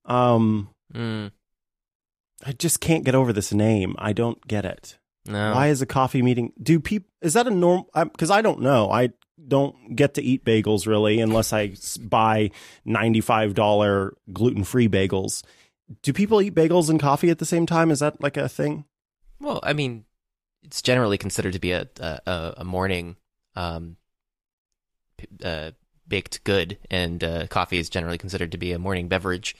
[0.04, 1.32] Um, Mm,
[2.44, 3.94] I just can't get over this name.
[3.98, 4.98] I don't get it.
[5.26, 6.52] no, Why is a coffee meeting?
[6.62, 7.08] Do people?
[7.22, 7.84] Is that a norm?
[7.94, 8.90] Because I don't know.
[8.90, 9.10] I
[9.48, 12.50] don't get to eat bagels really unless I buy
[12.84, 15.42] ninety five dollar gluten free bagels.
[16.02, 17.90] Do people eat bagels and coffee at the same time?
[17.90, 18.84] Is that like a thing?
[19.40, 20.04] Well, I mean,
[20.62, 23.16] it's generally considered to be a a, a morning
[23.54, 23.96] um,
[25.44, 25.70] uh,
[26.08, 29.56] baked good, and uh, coffee is generally considered to be a morning beverage.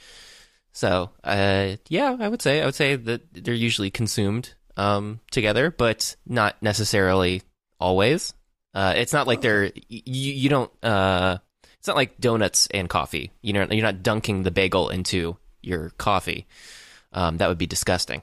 [0.77, 5.71] So, uh, yeah, I would say I would say that they're usually consumed um, together,
[5.71, 7.41] but not necessarily
[7.79, 8.35] always.
[8.75, 10.71] Uh, it's not like they're you, you don't.
[10.85, 11.39] Uh,
[11.79, 13.31] it's not like donuts and coffee.
[13.41, 16.45] You know, you're not dunking the bagel into your coffee.
[17.11, 18.21] Um, that would be disgusting.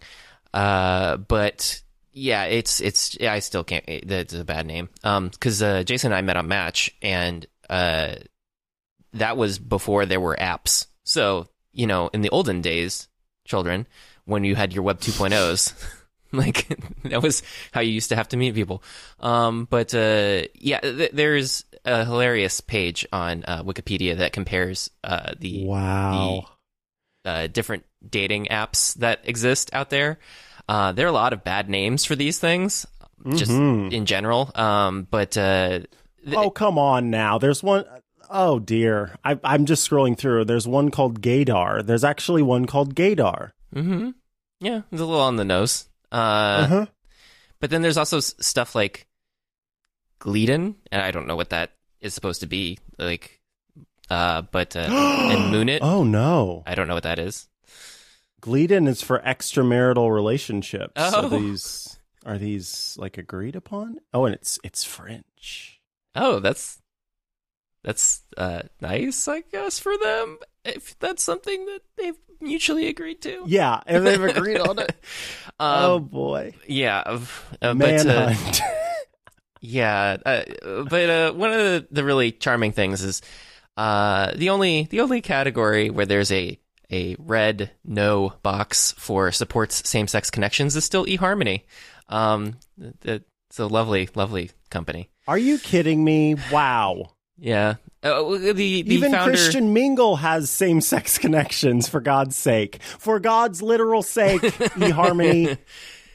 [0.53, 3.85] Uh, but yeah, it's it's I still can't.
[3.89, 4.91] it- That's a bad name.
[5.03, 8.15] Um, because uh, Jason and I met on Match, and uh,
[9.15, 10.87] that was before there were apps.
[11.03, 13.09] So you know, in the olden days,
[13.45, 13.87] children,
[14.25, 15.75] when you had your Web 2.0s.
[16.33, 16.67] Like
[17.05, 18.83] that was how you used to have to meet people.
[19.21, 25.35] Um, but uh, yeah, th- there's a hilarious page on uh, Wikipedia that compares uh,
[25.39, 26.47] the Wow.
[27.25, 30.19] uh, different dating apps that exist out there.
[30.69, 32.85] Uh, there are a lot of bad names for these things,
[33.37, 33.93] just Mhm.
[33.93, 34.51] in general.
[34.57, 35.81] Um, but uh,
[36.25, 37.39] th- oh come on now.
[37.39, 37.85] There's one
[38.31, 39.17] oh dear.
[39.25, 40.45] I, I'm just scrolling through.
[40.45, 41.85] There's one called Gaydar.
[41.85, 43.51] There's actually one called Gaydar.
[43.73, 44.11] hmm
[44.61, 45.89] yeah, it's a little on the nose.
[46.13, 46.15] Uh,
[46.65, 46.87] Uh-huh.
[47.61, 49.07] But then there's also s- stuff like
[50.21, 52.79] Gleeden, and I don't know what that is supposed to be.
[52.99, 53.41] Like,
[54.11, 56.63] uh, but uh, and Moonit, Oh no.
[56.67, 57.49] I don't know what that is.
[58.41, 60.93] Gleeden is for extramarital relationships.
[60.97, 61.23] Oh.
[61.23, 63.99] So these are these like agreed upon?
[64.13, 65.81] Oh, and it's it's French.
[66.15, 66.81] Oh, that's
[67.85, 70.39] that's uh, nice, I guess, for them.
[70.65, 73.45] If that's something that they've mutually agreed to.
[73.47, 74.97] Yeah, and they've agreed on it.
[75.61, 77.21] oh Um, boy, yeah, uh,
[77.63, 78.61] uh, but uh, manhunt.
[79.61, 80.43] yeah, uh,
[80.89, 83.23] but uh, one of the, the really charming things is
[83.77, 86.59] uh, the only the only category where there's a
[86.91, 91.63] a red no box for supports same sex connections is still eHarmony.
[92.09, 92.57] Um,
[93.03, 95.11] it's a lovely, lovely company.
[95.27, 96.37] Are you kidding me?
[96.53, 97.14] Wow.
[97.39, 102.83] Yeah, uh, the the Even founder, Christian Mingle has same sex connections, for God's sake.
[102.83, 105.59] For God's literal sake, eHarmony.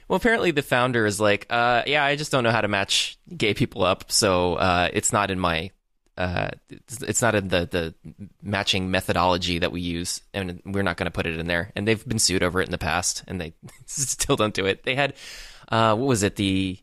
[0.07, 3.17] Well, apparently the founder is like, uh, yeah, I just don't know how to match
[3.35, 5.71] gay people up, so uh, it's not in my,
[6.17, 7.93] uh, it's, it's not in the the
[8.41, 11.71] matching methodology that we use, and we're not going to put it in there.
[11.75, 13.53] And they've been sued over it in the past, and they
[13.85, 14.83] still don't do it.
[14.83, 15.15] They had,
[15.69, 16.35] uh, what was it?
[16.35, 16.79] The,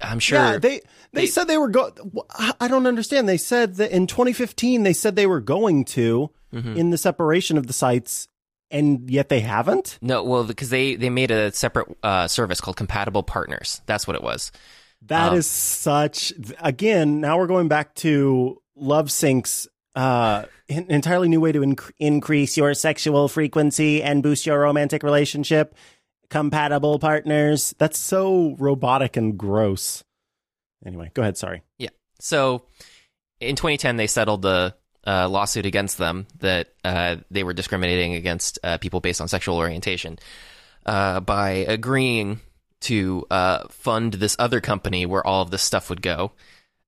[0.00, 0.38] I'm sure.
[0.38, 0.82] Yeah, they, they
[1.12, 1.92] They- said they were going.
[2.60, 3.28] I don't understand.
[3.28, 6.78] They said that in 2015 they said they were going to Mm-hmm.
[6.78, 8.26] in the separation of the sites,
[8.70, 9.98] and yet they haven't.
[10.00, 13.82] no, well, because they they made a separate uh, service called Compatible Partners.
[13.84, 14.50] That's what it was.
[15.08, 16.32] That Um, is such.
[16.58, 21.90] Again, now we're going back to Love Sync's uh, an entirely new way to inc-
[21.98, 25.74] increase your sexual frequency and boost your romantic relationship.
[26.30, 27.74] Compatible partners.
[27.78, 30.04] That's so robotic and gross.
[30.84, 31.36] Anyway, go ahead.
[31.36, 31.62] Sorry.
[31.78, 31.90] Yeah.
[32.20, 32.64] So
[33.40, 34.74] in 2010 they settled the
[35.06, 39.56] uh, lawsuit against them that uh, they were discriminating against uh, people based on sexual
[39.56, 40.18] orientation
[40.86, 42.40] uh, by agreeing
[42.80, 46.32] to uh, fund this other company where all of this stuff would go,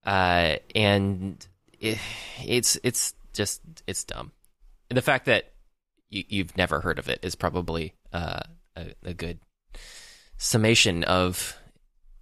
[0.05, 1.47] uh, and
[1.81, 1.99] it,
[2.45, 4.33] it's it's just it's dumb.
[4.89, 5.53] And the fact that
[6.11, 7.95] you, have never heard of it is probably
[8.77, 9.41] a, a, good
[10.37, 11.57] summation of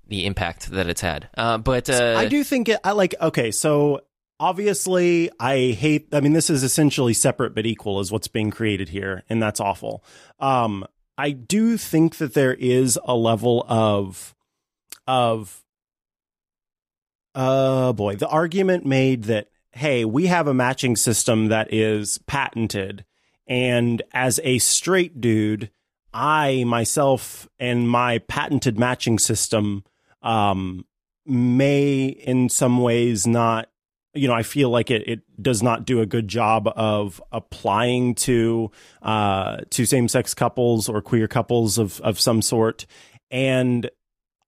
[0.07, 1.28] the impact that it's had.
[1.34, 2.80] but I do think it.
[2.84, 4.03] I like okay, so
[4.40, 8.88] obviously i hate i mean this is essentially separate but equal is what's being created
[8.88, 10.05] here and that's awful
[10.38, 10.86] um
[11.16, 14.34] i do think that there is a level of
[15.07, 15.64] of
[17.34, 23.05] uh boy the argument made that hey we have a matching system that is patented
[23.49, 25.70] and as a straight dude
[26.13, 29.85] i myself and my patented matching system
[30.23, 30.85] um
[31.27, 33.69] may in some ways not
[34.15, 38.15] you know, I feel like it, it does not do a good job of applying
[38.17, 38.71] to
[39.03, 42.87] uh, to same sex couples or queer couples of of some sort.
[43.31, 43.91] And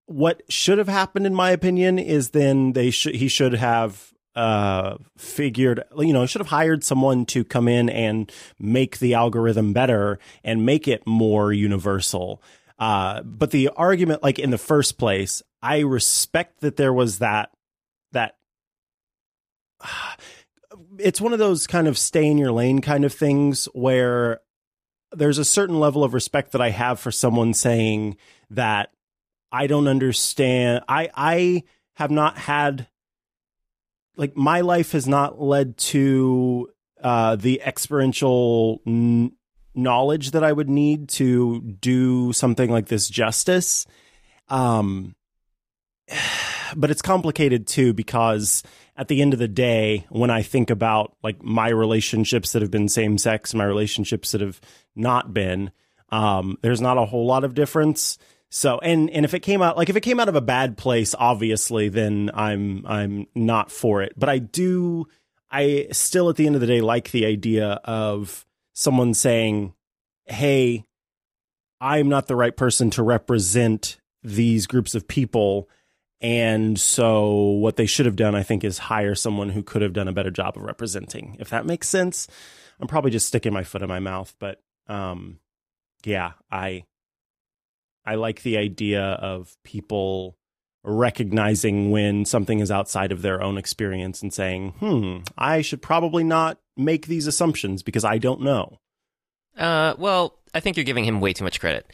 [0.07, 4.97] what should have happened, in my opinion, is then they should he should have uh
[5.18, 10.18] figured you know should have hired someone to come in and make the algorithm better
[10.43, 12.43] and make it more universal
[12.78, 17.51] uh but the argument like in the first place i respect that there was that
[18.12, 18.36] that
[20.99, 24.41] it's one of those kind of stay in your lane kind of things where
[25.12, 28.16] there's a certain level of respect that I have for someone saying
[28.51, 28.93] that
[29.51, 30.84] I don't understand.
[30.88, 31.64] I I
[31.95, 32.86] have not had
[34.17, 36.69] like my life has not led to
[37.03, 39.33] uh, the experiential n-
[39.75, 43.87] knowledge that I would need to do something like this justice.
[44.49, 45.15] Um,
[46.77, 48.63] but it's complicated too because
[48.97, 52.71] at the end of the day, when I think about like my relationships that have
[52.71, 54.61] been same sex, my relationships that have
[54.95, 55.71] not been,
[56.11, 58.19] um, there's not a whole lot of difference.
[58.51, 60.76] So, and and if it came out like if it came out of a bad
[60.76, 64.12] place, obviously, then I'm I'm not for it.
[64.16, 65.07] But I do,
[65.51, 69.74] I still at the end of the day like the idea of someone saying,
[70.24, 70.84] "Hey,
[71.80, 75.68] I'm not the right person to represent these groups of people."
[76.20, 79.94] And so what they should have done, I think, is hire someone who could have
[79.94, 81.36] done a better job of representing.
[81.38, 82.26] If that makes sense.
[82.80, 85.38] I'm probably just sticking my foot in my mouth, but um
[86.05, 86.84] yeah, I
[88.05, 90.36] I like the idea of people
[90.82, 96.24] recognizing when something is outside of their own experience and saying, "Hmm, I should probably
[96.24, 98.78] not make these assumptions because I don't know."
[99.57, 101.90] Uh, well, I think you're giving him way too much credit.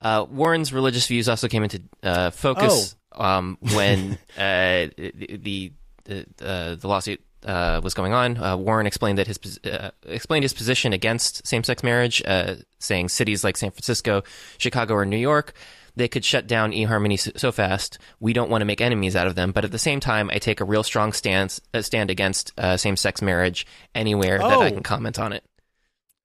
[0.00, 5.72] Uh, Warren's religious views also came into uh, focus um, when uh, the
[6.04, 8.36] the, uh, the lawsuit uh, was going on.
[8.36, 13.08] Uh, Warren explained that his uh, explained his position against same sex marriage, uh, saying
[13.08, 14.22] cities like San Francisco,
[14.58, 15.54] Chicago, or New York.
[15.96, 17.98] They could shut down eHarmony so fast.
[18.20, 20.38] We don't want to make enemies out of them, but at the same time, I
[20.38, 23.66] take a real strong stance stand against same-sex marriage
[23.96, 24.48] anywhere oh.
[24.48, 24.70] that I oh.
[24.70, 25.42] can comment on it.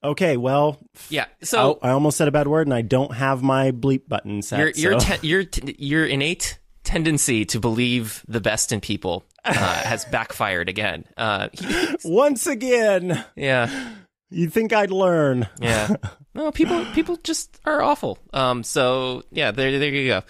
[0.04, 1.26] Okay, well, yeah.
[1.44, 4.42] So I, I, almost said a bad word, and I don't have my bleep button
[4.42, 4.60] set.
[4.60, 5.16] Your your so.
[5.16, 9.54] te- your t- your innate tendency to believe the best in people uh,
[9.84, 11.06] has backfired again.
[11.18, 11.50] Uh,
[12.04, 13.24] Once again.
[13.36, 13.94] Yeah.
[14.30, 15.48] You'd think I'd learn.
[15.62, 15.96] yeah.
[16.36, 18.18] No, people people just are awful.
[18.34, 18.64] Um.
[18.64, 20.24] So yeah, there there you go.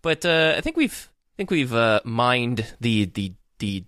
[0.00, 3.84] But uh, I think we've I think we've uh, mined the the the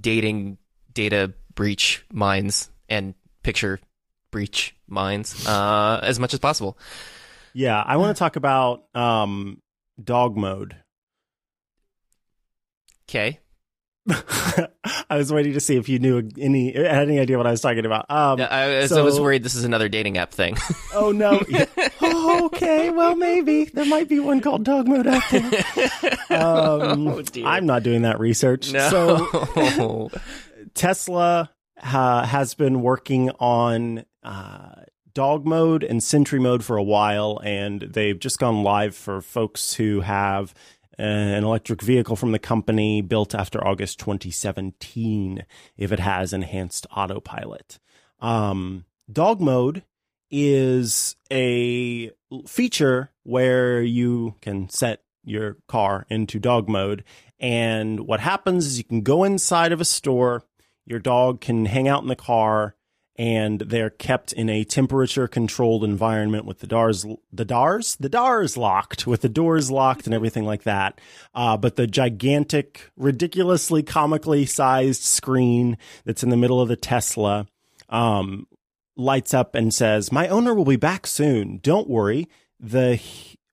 [0.00, 0.58] dating
[0.94, 3.80] data breach mines and picture
[4.30, 6.78] breach mines uh, as much as possible.
[7.54, 9.60] Yeah, I want to talk about um,
[10.00, 10.76] dog mode
[13.08, 13.40] Okay.
[15.10, 17.60] I was waiting to see if you knew any had any idea what I was
[17.60, 18.08] talking about.
[18.08, 20.56] Um, yeah, I, so, I was worried this is another dating app thing.
[20.94, 21.42] oh no!
[22.00, 25.42] oh, okay, well maybe there might be one called Dog Mode out there.
[26.30, 28.72] Um, oh, I'm not doing that research.
[28.72, 28.88] No.
[28.90, 30.10] So
[30.74, 31.50] Tesla
[31.82, 34.82] uh, has been working on uh,
[35.14, 39.74] Dog Mode and Sentry Mode for a while, and they've just gone live for folks
[39.74, 40.54] who have
[40.98, 45.44] an electric vehicle from the company built after August 2017
[45.76, 47.78] if it has enhanced autopilot.
[48.20, 49.82] Um, dog mode
[50.30, 52.10] is a
[52.46, 57.04] feature where you can set your car into dog mode.
[57.38, 60.44] And what happens is you can go inside of a store,
[60.86, 62.75] your dog can hang out in the car,
[63.18, 68.56] and they're kept in a temperature controlled environment with the doors, the doors, the doors
[68.56, 71.00] locked, with the doors locked and everything like that.
[71.34, 77.46] Uh, but the gigantic, ridiculously comically sized screen that's in the middle of the Tesla,
[77.88, 78.46] um,
[78.96, 81.58] lights up and says, "My owner will be back soon.
[81.62, 83.00] Don't worry." The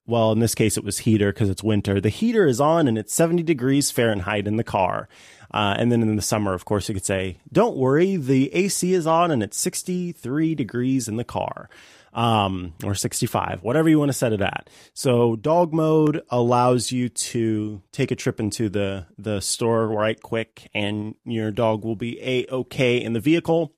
[0.06, 2.00] well, in this case, it was heater because it's winter.
[2.00, 5.08] The heater is on and it's 70 degrees Fahrenheit in the car.
[5.54, 8.92] Uh, and then in the summer, of course, you could say, don't worry, the AC
[8.92, 11.70] is on and it's 63 degrees in the car.
[12.12, 14.70] Um, or 65, whatever you want to set it at.
[14.92, 20.70] So dog mode allows you to take a trip into the, the store right quick
[20.74, 23.74] and your dog will be a okay in the vehicle.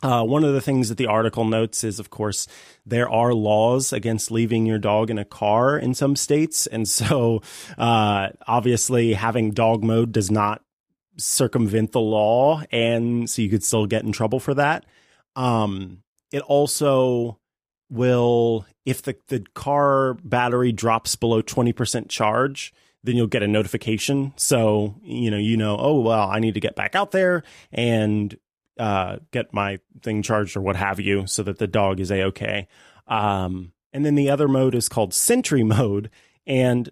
[0.00, 2.46] Uh, one of the things that the article notes is, of course,
[2.86, 6.68] there are laws against leaving your dog in a car in some states.
[6.68, 7.42] And so,
[7.76, 10.62] uh, obviously having dog mode does not
[11.16, 14.84] circumvent the law, and so you could still get in trouble for that.
[15.36, 17.38] Um, it also
[17.90, 22.72] will, if the, the car battery drops below 20% charge,
[23.04, 24.32] then you'll get a notification.
[24.36, 27.42] So, you know, you know, oh, well, I need to get back out there
[27.72, 28.36] and
[28.78, 32.24] uh, get my thing charged or what have you so that the dog is a
[32.24, 32.68] okay.
[33.06, 36.10] Um, and then the other mode is called Sentry mode.
[36.46, 36.88] And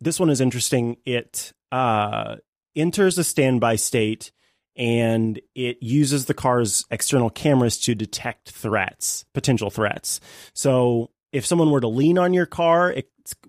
[0.00, 0.96] this one is interesting.
[1.04, 2.36] It uh,
[2.78, 4.30] enters a standby state
[4.76, 10.20] and it uses the car's external cameras to detect threats, potential threats.
[10.54, 12.94] So if someone were to lean on your car,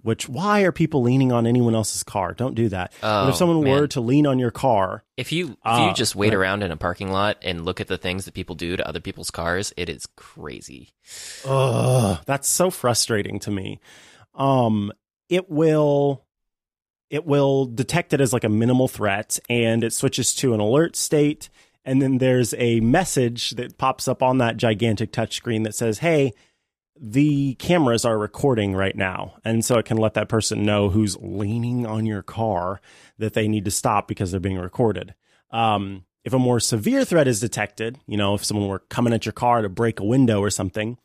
[0.01, 2.33] which why are people leaning on anyone else's car?
[2.33, 2.91] Don't do that.
[3.03, 3.79] Oh, but if someone man.
[3.79, 6.33] were to lean on your car, If you if Ah, you just wait right.
[6.37, 8.99] around in a parking lot and look at the things that people do to other
[8.99, 10.89] people's cars, it is crazy.
[11.45, 13.79] Ugh, that's so frustrating to me.
[14.35, 14.91] Um,
[15.29, 16.25] it will,
[17.09, 20.95] it will detect it as like a minimal threat, and it switches to an alert
[20.95, 21.49] state,
[21.85, 26.33] and then there's a message that pops up on that gigantic touchscreen that says, "Hey."
[27.01, 29.35] The cameras are recording right now.
[29.45, 32.81] And so it can let that person know who's leaning on your car
[33.17, 35.15] that they need to stop because they're being recorded.
[35.49, 39.25] Um, if a more severe threat is detected, you know, if someone were coming at
[39.25, 40.97] your car to break a window or something,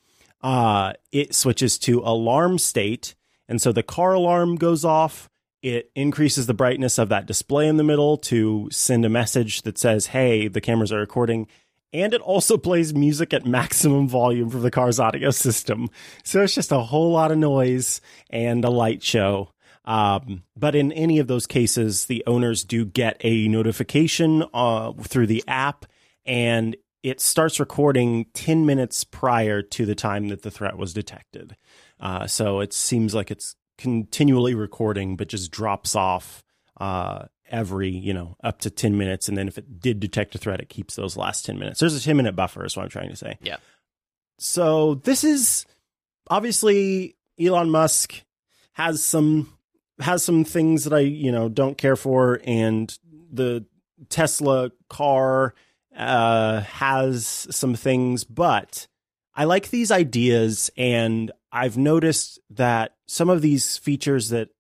[0.43, 3.15] uh, it switches to alarm state.
[3.49, 5.31] And so the car alarm goes off.
[5.65, 9.79] It increases the brightness of that display in the middle to send a message that
[9.79, 11.47] says, hey, the cameras are recording.
[11.91, 15.89] And it also plays music at maximum volume from the car's audio system.
[16.23, 19.53] So it's just a whole lot of noise and a light show.
[19.87, 25.29] Um, but in any of those cases, the owners do get a notification uh, through
[25.29, 25.87] the app
[26.27, 31.57] and it starts recording 10 minutes prior to the time that the threat was detected.
[31.99, 36.43] Uh, so it seems like it's continually recording, but just drops off
[36.81, 39.29] uh, every, you know, up to 10 minutes.
[39.29, 41.81] And then if it did detect a threat, it keeps those last 10 minutes.
[41.81, 43.37] There's a 10 minute buffer, is what I'm trying to say.
[43.43, 43.59] Yeah.
[44.39, 45.67] So this is
[46.31, 48.23] obviously Elon Musk
[48.73, 49.53] has some
[50.01, 52.97] has some things that I, you know, don't care for and
[53.31, 53.67] the
[54.09, 55.55] Tesla car
[55.95, 58.89] uh has some things, but
[59.37, 64.51] I like these ideas and I've noticed that some of these features that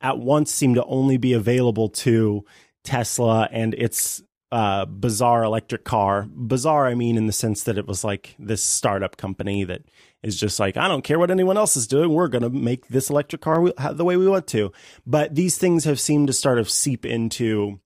[0.00, 2.44] at once seem to only be available to
[2.84, 6.26] Tesla and its uh, bizarre electric car.
[6.34, 9.82] Bizarre, I mean, in the sense that it was like this startup company that
[10.22, 12.12] is just like, I don't care what anyone else is doing.
[12.12, 14.72] We're going to make this electric car the way we want to.
[15.06, 17.80] But these things have seemed to start of seep into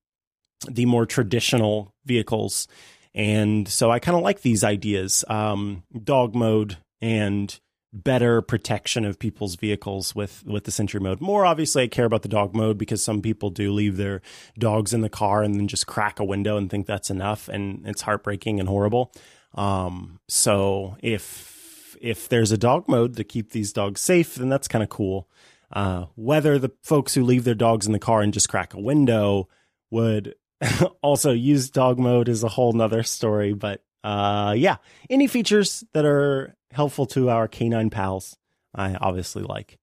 [0.68, 2.66] the more traditional vehicles.
[3.14, 7.58] And so I kind of like these ideas um, dog mode and
[7.92, 11.20] better protection of people's vehicles with with the Sentry mode.
[11.20, 14.20] More obviously, I care about the dog mode because some people do leave their
[14.58, 17.86] dogs in the car and then just crack a window and think that's enough, and
[17.86, 19.12] it's heartbreaking and horrible.
[19.54, 24.68] Um, so if if there's a dog mode to keep these dogs safe, then that's
[24.68, 25.28] kind of cool.
[25.72, 28.80] Uh, whether the folks who leave their dogs in the car and just crack a
[28.80, 29.48] window
[29.90, 30.34] would
[31.02, 33.52] also use dog mode is a whole nother story.
[33.52, 34.76] But uh, yeah,
[35.10, 38.36] any features that are helpful to our canine pals,
[38.74, 39.78] I obviously like.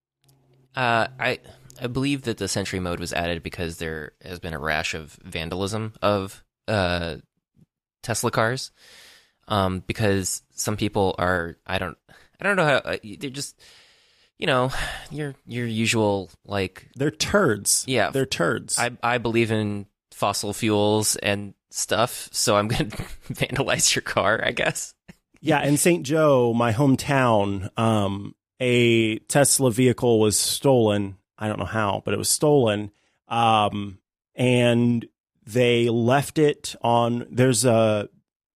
[0.75, 1.39] Uh, I
[1.81, 5.17] I believe that the Sentry mode was added because there has been a rash of
[5.23, 7.17] vandalism of uh,
[8.03, 8.71] Tesla cars.
[9.47, 11.97] Um, because some people are I don't
[12.39, 13.59] I don't know how uh, they're just
[14.37, 14.71] you know
[15.11, 17.83] your your usual like They're turds.
[17.87, 18.11] Yeah.
[18.11, 18.77] they're turds.
[18.79, 19.87] I I believe in
[20.21, 22.85] fossil fuels and stuff, so I'm gonna
[23.33, 24.93] vandalize your car, I guess.
[25.41, 26.05] yeah, in St.
[26.05, 31.17] Joe, my hometown, um, a Tesla vehicle was stolen.
[31.39, 32.91] I don't know how, but it was stolen.
[33.27, 33.97] Um,
[34.35, 35.07] and
[35.43, 37.25] they left it on.
[37.31, 38.07] There's a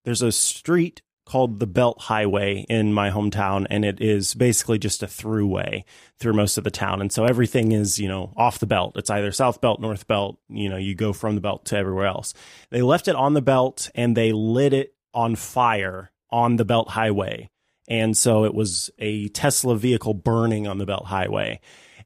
[0.03, 5.01] there's a street called the Belt Highway in my hometown, and it is basically just
[5.01, 5.83] a throughway
[6.19, 7.01] through most of the town.
[7.01, 8.95] And so everything is, you know, off the belt.
[8.95, 12.05] It's either South Belt, North Belt, you know, you go from the belt to everywhere
[12.05, 12.33] else.
[12.69, 16.89] They left it on the belt and they lit it on fire on the Belt
[16.89, 17.49] Highway.
[17.87, 21.59] And so it was a Tesla vehicle burning on the Belt Highway.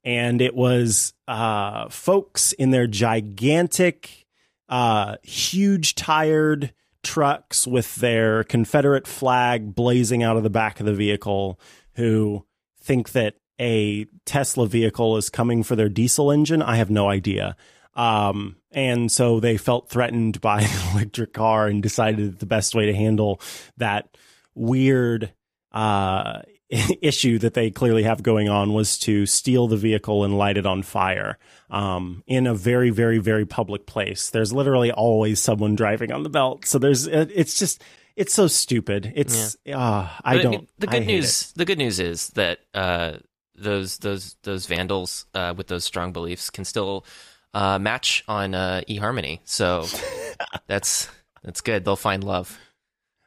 [0.04, 4.26] And it was uh, folks in their gigantic,
[4.70, 6.74] uh, huge tired
[7.10, 11.60] trucks with their Confederate flag blazing out of the back of the vehicle
[11.96, 12.46] who
[12.80, 16.62] think that a Tesla vehicle is coming for their diesel engine.
[16.62, 17.56] I have no idea.
[17.96, 22.86] Um, and so they felt threatened by an electric car and decided the best way
[22.86, 23.42] to handle
[23.78, 24.16] that
[24.54, 25.34] weird
[25.72, 26.44] uh,
[27.02, 30.66] issue that they clearly have going on was to steal the vehicle and light it
[30.66, 31.38] on fire
[31.70, 34.30] um, in a very, very, very public place.
[34.30, 36.66] There's literally always someone driving on the belt.
[36.66, 37.82] So there's, it's just,
[38.16, 39.12] it's so stupid.
[39.16, 39.80] It's, yeah.
[39.80, 40.70] uh, I but don't.
[40.78, 41.58] The good news, it.
[41.58, 43.14] the good news is that uh,
[43.56, 47.06] those those those vandals uh, with those strong beliefs can still
[47.54, 49.40] uh, match on uh, eHarmony.
[49.46, 49.86] So
[50.68, 51.10] that's
[51.44, 51.86] that's good.
[51.86, 52.60] They'll find love.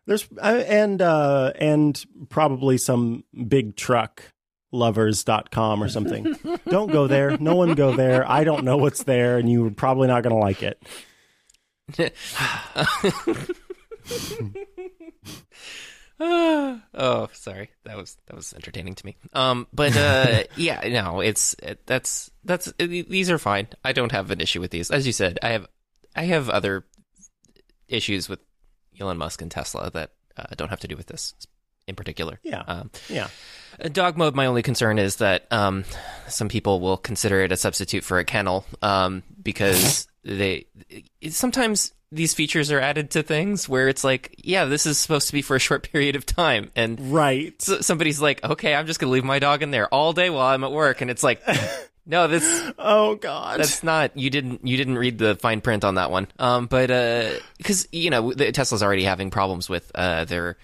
[0.07, 4.33] There's and uh, and probably some big truck
[4.73, 6.35] lovers.com or something.
[6.69, 7.37] don't go there.
[7.39, 8.29] No one go there.
[8.29, 10.83] I don't know what's there and you're probably not going to like it.
[16.21, 17.71] oh, sorry.
[17.85, 19.17] That was that was entertaining to me.
[19.35, 23.69] Um, but uh, yeah, no, it's it, that's that's these are fine.
[23.85, 24.91] I don't have an issue with these.
[24.91, 25.67] As you said, I have
[26.17, 26.87] I have other
[27.89, 28.41] issues with
[29.03, 31.35] Elon Musk and Tesla that uh, don't have to do with this
[31.87, 32.39] in particular.
[32.43, 32.63] Yeah.
[32.67, 33.29] Um, yeah.
[33.91, 34.35] Dog mode.
[34.35, 35.85] My only concern is that um,
[36.29, 40.67] some people will consider it a substitute for a kennel um, because they
[41.31, 45.33] sometimes these features are added to things where it's like, yeah, this is supposed to
[45.33, 47.61] be for a short period of time, and right.
[47.61, 50.47] So somebody's like, okay, I'm just gonna leave my dog in there all day while
[50.47, 51.43] I'm at work, and it's like.
[52.05, 52.73] No, this.
[52.79, 54.17] Oh God, that's not.
[54.17, 54.67] You didn't.
[54.67, 56.27] You didn't read the fine print on that one.
[56.39, 60.57] Um, but uh, because you know Tesla's already having problems with uh their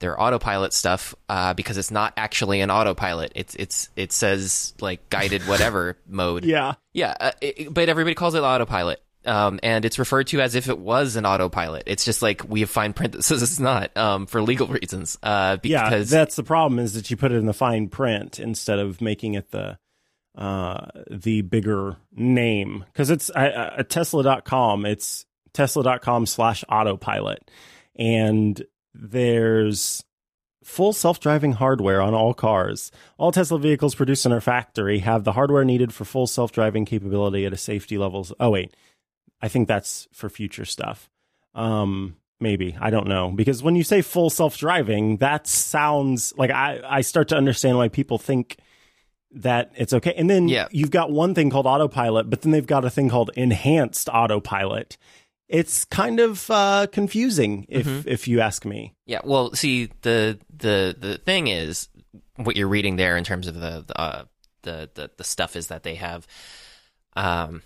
[0.00, 3.32] their autopilot stuff uh because it's not actually an autopilot.
[3.36, 6.44] It's it's it says like guided whatever mode.
[6.44, 7.14] Yeah, yeah.
[7.20, 9.00] Uh, it, but everybody calls it autopilot.
[9.26, 11.82] Um, and it's referred to as if it was an autopilot.
[11.86, 15.18] It's just like we have fine print that says it's not, um, for legal reasons.
[15.22, 18.40] Uh, because yeah, that's the problem is that you put it in the fine print
[18.40, 19.78] instead of making it the,
[20.36, 22.84] uh, the bigger name.
[22.92, 27.50] Because it's uh, tesla.com it's tesla.com slash autopilot.
[27.96, 28.62] And
[28.94, 30.04] there's
[30.64, 32.90] full self-driving hardware on all cars.
[33.18, 37.46] All tesla vehicles produced in our factory have the hardware needed for full self-driving capability
[37.46, 38.74] at a safety levels oh wait.
[39.42, 41.10] I think that's for future stuff.
[41.54, 42.76] Um maybe.
[42.80, 43.30] I don't know.
[43.30, 47.88] Because when you say full self-driving that sounds like i i start to understand why
[47.88, 48.58] people think
[49.32, 50.14] that it's okay.
[50.16, 50.68] And then yeah.
[50.70, 54.96] you've got one thing called autopilot, but then they've got a thing called enhanced autopilot.
[55.48, 58.08] It's kind of uh, confusing if mm-hmm.
[58.08, 58.94] if you ask me.
[59.06, 59.20] Yeah.
[59.24, 61.88] Well, see the the the thing is
[62.36, 64.24] what you're reading there in terms of the the uh,
[64.62, 66.26] the, the, the stuff is that they have
[67.16, 67.62] um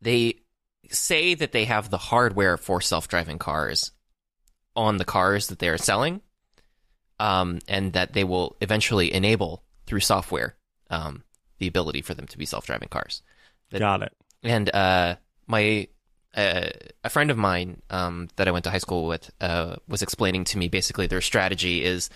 [0.00, 0.36] they
[0.90, 3.90] say that they have the hardware for self-driving cars
[4.76, 6.20] on the cars that they're selling
[7.18, 10.54] um and that they will eventually enable through software
[10.90, 11.22] um,
[11.58, 13.22] the ability for them to be self-driving cars.
[13.70, 14.12] That, Got it.
[14.42, 15.16] And uh,
[15.46, 15.88] my
[16.36, 16.68] uh,
[17.02, 20.44] a friend of mine um, that I went to high school with uh, was explaining
[20.44, 22.10] to me basically their strategy is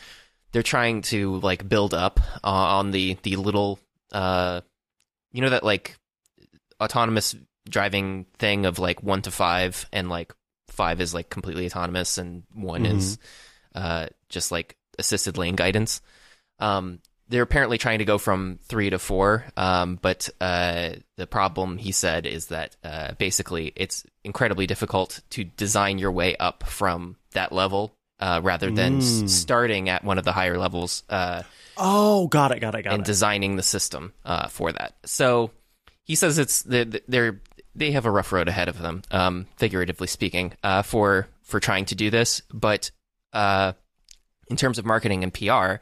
[0.53, 3.79] they're trying to like build up uh, on the the little
[4.12, 4.61] uh,
[5.33, 5.97] you know that like
[6.81, 7.35] autonomous
[7.68, 10.35] driving thing of like one to five and like
[10.68, 12.97] five is like completely autonomous and one mm-hmm.
[12.97, 13.18] is
[13.75, 16.01] uh, just like assisted lane guidance.
[16.59, 17.01] Um,
[17.31, 19.45] they're apparently trying to go from three to four.
[19.57, 25.45] Um, but uh, the problem, he said, is that uh, basically it's incredibly difficult to
[25.45, 29.24] design your way up from that level uh, rather than mm.
[29.24, 31.05] s- starting at one of the higher levels.
[31.09, 31.45] Uh,
[31.76, 32.99] oh, got it, got it, got and it.
[32.99, 34.95] And designing the system uh, for that.
[35.05, 35.53] So
[36.03, 37.41] he says it's they're, they're
[37.76, 41.85] they have a rough road ahead of them, um, figuratively speaking, uh, for for trying
[41.87, 42.43] to do this.
[42.53, 42.91] But
[43.33, 45.76] in terms of marketing and PR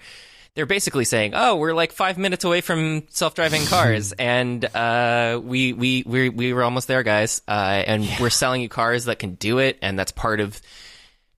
[0.55, 5.72] they're basically saying, "Oh, we're like five minutes away from self-driving cars, and uh, we
[5.72, 7.51] we we we were almost there, guys, uh,
[7.86, 8.16] and yeah.
[8.20, 10.61] we're selling you cars that can do it, and that's part of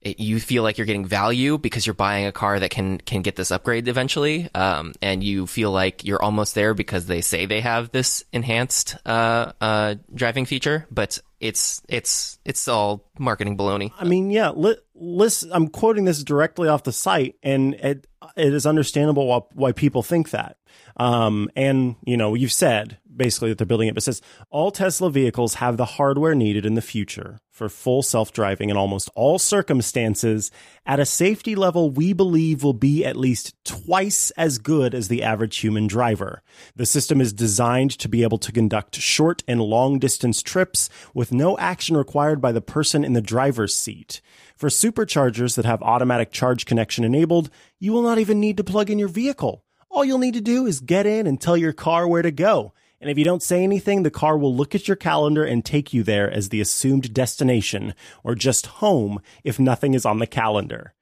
[0.03, 3.23] it, you feel like you're getting value because you're buying a car that can can
[3.23, 7.47] get this upgrade eventually, um, and you feel like you're almost there because they say
[7.47, 13.93] they have this enhanced uh, uh, driving feature, but it's it's it's all marketing baloney.
[13.99, 18.55] I mean, yeah, li- listen, I'm quoting this directly off the site, and it it
[18.55, 20.57] is understandable why, why people think that.
[20.97, 25.11] Um, and you know, you've said basically that they're building it, but says all Tesla
[25.11, 30.51] vehicles have the hardware needed in the future for full self-driving in almost all circumstances
[30.87, 35.23] at a safety level we believe will be at least twice as good as the
[35.23, 36.43] average human driver.
[36.75, 41.31] The system is designed to be able to conduct short and long distance trips with
[41.31, 44.23] no action required by the person in the driver's seat.
[44.57, 48.89] For superchargers that have automatic charge connection enabled, you will not even need to plug
[48.89, 49.63] in your vehicle.
[49.91, 52.73] All you'll need to do is get in and tell your car where to go.
[53.01, 55.95] And if you don't say anything, the car will look at your calendar and take
[55.95, 60.93] you there as the assumed destination or just home if nothing is on the calendar.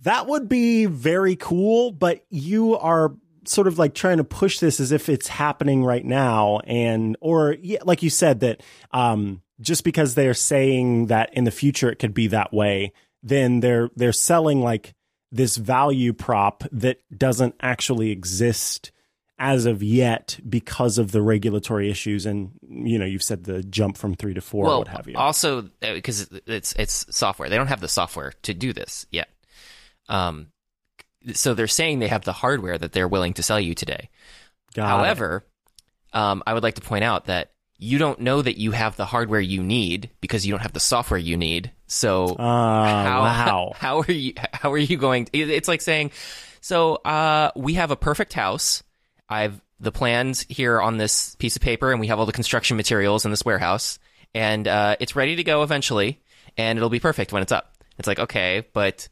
[0.00, 3.14] That would be very cool, but you are
[3.44, 7.56] sort of like trying to push this as if it's happening right now and or
[7.60, 8.62] yeah, like you said that
[8.92, 13.60] um just because they're saying that in the future it could be that way, then
[13.60, 14.94] they're they're selling like
[15.32, 18.92] this value prop that doesn't actually exist
[19.38, 23.96] as of yet because of the regulatory issues and you know you've said the jump
[23.96, 27.68] from 3 to 4 well, what have you Also, because it's it's software, they don't
[27.68, 29.28] have the software to do this yet.
[30.08, 30.48] Um,
[31.34, 34.08] so they're saying they have the hardware that they're willing to sell you today.
[34.74, 34.88] Got.
[34.88, 35.44] However,
[36.12, 39.04] um, I would like to point out that you don't know that you have the
[39.04, 41.70] hardware you need because you don't have the software you need.
[41.86, 43.72] So Ah, how wow.
[43.76, 45.26] how are you how are you going?
[45.26, 46.10] To, it's like saying,
[46.60, 48.82] so uh, we have a perfect house.
[49.28, 52.76] I've the plans here on this piece of paper, and we have all the construction
[52.76, 53.98] materials in this warehouse,
[54.34, 56.20] and uh, it's ready to go eventually,
[56.56, 57.76] and it'll be perfect when it's up.
[57.98, 59.08] It's like okay, but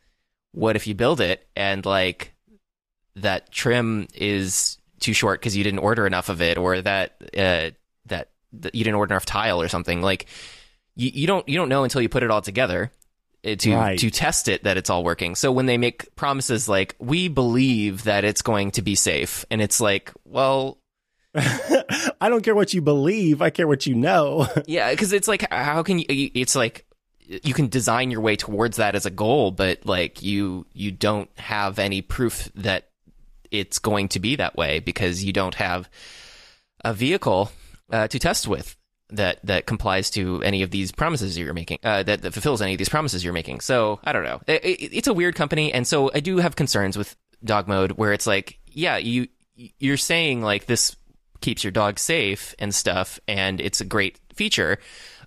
[0.53, 2.35] what if you build it and like
[3.17, 7.71] that trim is too short because you didn't order enough of it, or that uh,
[8.07, 10.03] that, that you didn't order enough tile or something?
[10.03, 10.27] Like
[10.95, 12.91] you, you don't you don't know until you put it all together
[13.55, 13.99] to Right.
[13.99, 15.34] to test it that it's all working.
[15.34, 19.62] So when they make promises like we believe that it's going to be safe, and
[19.62, 20.78] it's like, well,
[21.34, 23.42] I don't care what you believe.
[23.42, 24.49] I care what you know.
[24.66, 26.07] yeah, because it's like how can you?
[26.09, 26.86] It's like
[27.28, 31.30] you can design your way towards that as a goal, but like you you don't
[31.38, 32.88] have any proof that
[33.51, 35.88] it's going to be that way because you don't have
[36.84, 37.51] a vehicle
[37.92, 38.76] uh, to test with
[39.11, 42.72] that that complies to any of these promises you're making uh, that, that fulfills any
[42.72, 43.61] of these promises you're making.
[43.61, 44.40] So i don't know.
[44.46, 47.92] It, it- it's a weird company and so i do have concerns with dog mode
[47.92, 50.96] where it's like yeah you you're saying like this
[51.40, 54.78] keeps your dog safe and stuff and it's a great feature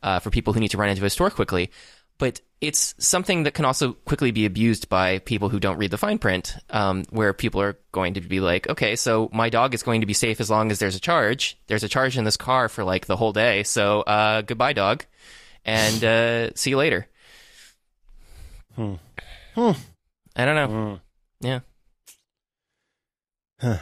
[0.04, 1.70] uh, for people who need to run into a store quickly
[2.20, 5.98] but it's something that can also quickly be abused by people who don't read the
[5.98, 9.82] fine print, um, where people are going to be like, okay, so my dog is
[9.82, 11.58] going to be safe as long as there's a charge.
[11.68, 13.64] There's a charge in this car for like the whole day.
[13.64, 15.06] So, uh, goodbye, dog.
[15.64, 17.08] And, uh, see you later.
[18.76, 18.96] Hmm.
[19.56, 19.72] Hmm.
[20.36, 21.00] I don't know.
[21.40, 21.60] Yeah.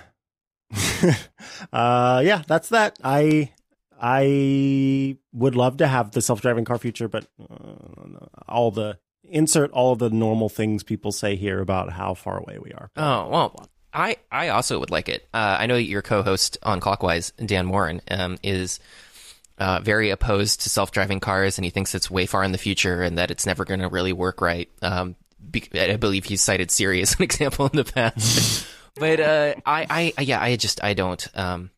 [1.73, 2.99] uh, yeah, that's that.
[3.03, 3.51] I
[3.99, 9.71] I would love to have the self driving car feature, but uh, all the insert
[9.71, 12.89] all the normal things people say here about how far away we are.
[12.95, 15.27] Oh well, I I also would like it.
[15.33, 18.79] Uh, I know your co-host on Clockwise, Dan Moren, um, is
[19.57, 23.01] uh, very opposed to self-driving cars, and he thinks it's way far in the future
[23.01, 24.69] and that it's never going to really work right.
[24.81, 25.15] Um,
[25.49, 28.67] be- I believe he's cited Siri as an example in the past.
[28.95, 31.27] but uh, I, I, yeah, I just I don't.
[31.33, 31.71] Um,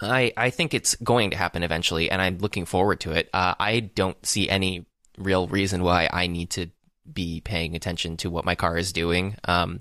[0.00, 3.28] I I think it's going to happen eventually, and I'm looking forward to it.
[3.32, 4.86] Uh, I don't see any
[5.18, 6.68] real reason why I need to
[7.12, 9.36] be paying attention to what my car is doing.
[9.44, 9.78] Um,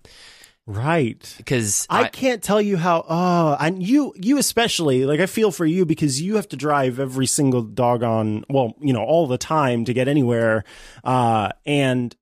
[0.65, 1.33] Right.
[1.37, 3.03] because I can't tell you how.
[3.09, 5.03] Oh, and you, you especially.
[5.05, 8.45] Like I feel for you because you have to drive every single doggone.
[8.49, 10.63] Well, you know, all the time to get anywhere.
[11.03, 12.15] Uh, and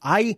[0.00, 0.36] I,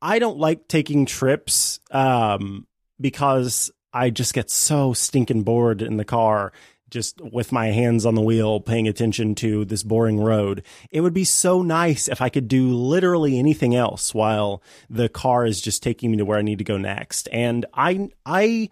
[0.00, 1.80] I don't like taking trips.
[1.90, 2.68] Um,
[3.00, 6.52] because I just get so stinking bored in the car.
[6.88, 10.62] Just with my hands on the wheel, paying attention to this boring road.
[10.92, 15.44] It would be so nice if I could do literally anything else while the car
[15.44, 17.28] is just taking me to where I need to go next.
[17.32, 18.70] And I, I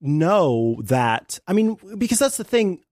[0.00, 2.82] know that, I mean, because that's the thing,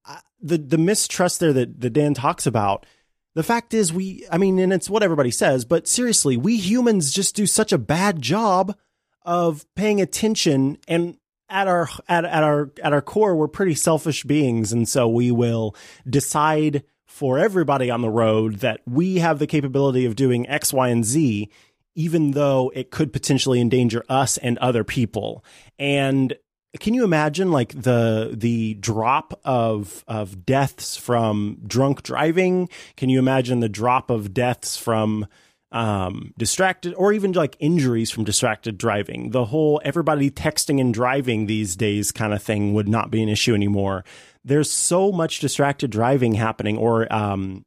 [0.41, 2.87] the, the mistrust there that, that Dan talks about.
[3.35, 7.13] The fact is, we, I mean, and it's what everybody says, but seriously, we humans
[7.13, 8.77] just do such a bad job
[9.23, 11.17] of paying attention and
[11.51, 15.31] at our at, at our at our core we're pretty selfish beings and so we
[15.31, 15.75] will
[16.09, 20.89] decide for everybody on the road that we have the capability of doing X, Y,
[20.89, 21.51] and Z,
[21.95, 25.45] even though it could potentially endanger us and other people.
[25.79, 26.35] And
[26.79, 32.69] can you imagine like the the drop of of deaths from drunk driving?
[32.97, 35.27] Can you imagine the drop of deaths from
[35.73, 39.31] um, distracted or even like injuries from distracted driving?
[39.31, 43.29] The whole everybody texting and driving these days kind of thing would not be an
[43.29, 44.05] issue anymore.
[44.45, 47.65] There's so much distracted driving happening, or um,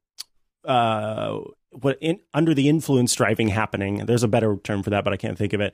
[0.65, 1.39] uh,
[1.71, 4.05] what in, under the influence driving happening.
[4.05, 5.73] There's a better term for that, but I can't think of it.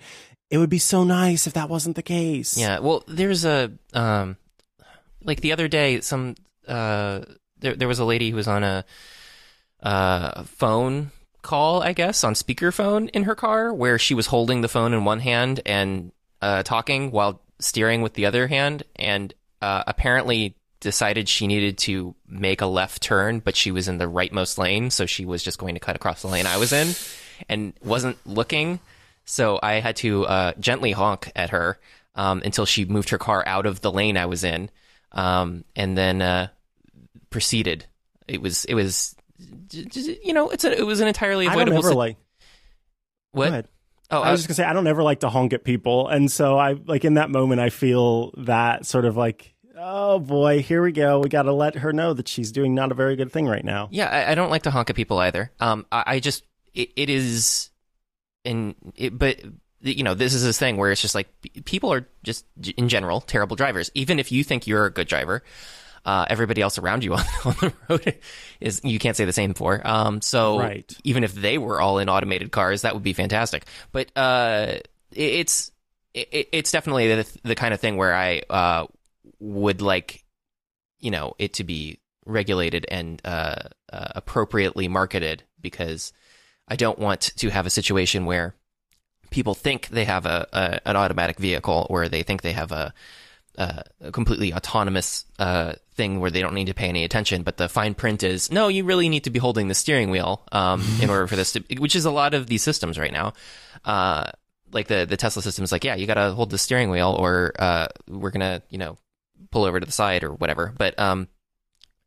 [0.50, 2.58] It would be so nice if that wasn't the case.
[2.58, 2.80] Yeah.
[2.80, 4.38] Well, there's a um,
[5.24, 6.36] like the other day, some
[6.68, 7.22] uh,
[7.60, 8.86] there there was a lady who was on a
[9.82, 11.10] uh phone
[11.50, 15.04] call, I guess, on speakerphone in her car, where she was holding the phone in
[15.04, 16.12] one hand and
[16.44, 22.14] uh, talking while steering with the other hand, and uh, apparently decided she needed to
[22.28, 25.58] make a left turn, but she was in the rightmost lane, so she was just
[25.58, 26.94] going to cut across the lane I was in,
[27.50, 28.80] and wasn't looking.
[29.26, 31.80] So I had to uh, gently honk at her
[32.14, 34.70] um, until she moved her car out of the lane I was in,
[35.14, 36.50] um, and then uh,
[37.32, 37.86] proceeded.
[38.28, 39.16] It was it was
[39.72, 41.74] you know it's a, it was an entirely avoidable.
[41.74, 42.18] I don't ever like.
[43.32, 43.68] What?
[44.12, 46.32] Oh, I was just gonna say I don't ever like to honk at people, and
[46.32, 50.84] so I like in that moment I feel that sort of like oh boy, here
[50.84, 51.20] we go.
[51.20, 53.64] We got to let her know that she's doing not a very good thing right
[53.64, 53.88] now.
[53.92, 55.52] Yeah, I, I don't like to honk at people either.
[55.60, 56.44] Um, I, I just
[56.74, 57.70] it, it is,
[58.46, 59.40] and it, but
[59.82, 61.30] you know, this is this thing where it's just like
[61.66, 62.46] people are just
[62.78, 63.90] in general terrible drivers.
[63.96, 65.44] Even if you think you're a good driver,
[66.06, 68.16] uh, everybody else around you on, on, the road
[68.60, 69.86] is you can't say the same for.
[69.86, 70.92] Um, so right.
[71.04, 73.66] even if they were all in automated cars, that would be fantastic.
[73.92, 74.78] But uh,
[75.12, 75.72] it, it's
[76.14, 78.88] it, it's definitely the, the kind of thing where I uh,
[79.40, 80.24] would like,
[81.00, 86.14] you know, it to be regulated and uh, uh, appropriately marketed because
[86.68, 88.56] I don't want to have a situation where
[89.30, 92.94] people think they have a, a an automatic vehicle or they think they have a,
[93.60, 97.68] a completely autonomous uh, thing where they don't need to pay any attention, but the
[97.68, 101.10] fine print is no, you really need to be holding the steering wheel um, in
[101.10, 103.34] order for this to, which is a lot of these systems right now.
[103.84, 104.32] Uh,
[104.72, 107.16] like the the Tesla system is like, yeah, you got to hold the steering wheel,
[107.20, 108.98] or uh, we're gonna, you know,
[109.52, 110.74] pull over to the side or whatever.
[110.78, 111.28] But um,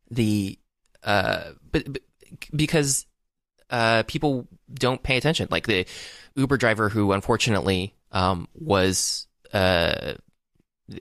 [0.09, 0.57] the
[1.03, 2.01] uh, but, but
[2.55, 3.05] because
[3.69, 5.85] uh, people don't pay attention, like the
[6.35, 10.13] Uber driver who unfortunately um was uh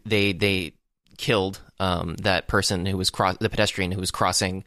[0.05, 0.75] they they
[1.19, 4.65] killed um that person who was cross the pedestrian who was crossing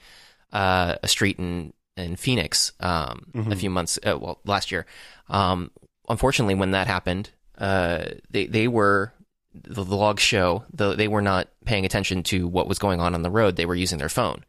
[0.53, 3.51] uh a street in in Phoenix um mm-hmm.
[3.51, 4.85] a few months uh, well last year
[5.29, 5.71] um
[6.07, 9.13] unfortunately when that happened uh they they were
[9.63, 13.13] the, the logs show the, they were not paying attention to what was going on
[13.13, 13.55] on the road.
[13.55, 14.43] They were using their phone.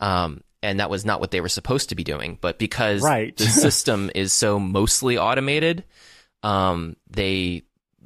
[0.00, 2.38] Um, and that was not what they were supposed to be doing.
[2.40, 3.36] But because right.
[3.36, 5.84] the system is so mostly automated,
[6.42, 7.62] um, they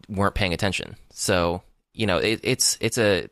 [0.08, 0.96] weren't paying attention.
[1.12, 1.62] So
[2.01, 3.28] you know, it, it's it's a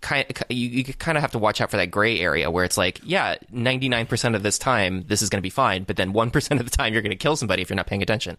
[0.00, 2.78] kind you, you kind of have to watch out for that gray area where it's
[2.78, 6.60] like, yeah, 99% of this time this is going to be fine, but then 1%
[6.60, 8.38] of the time you're going to kill somebody if you're not paying attention.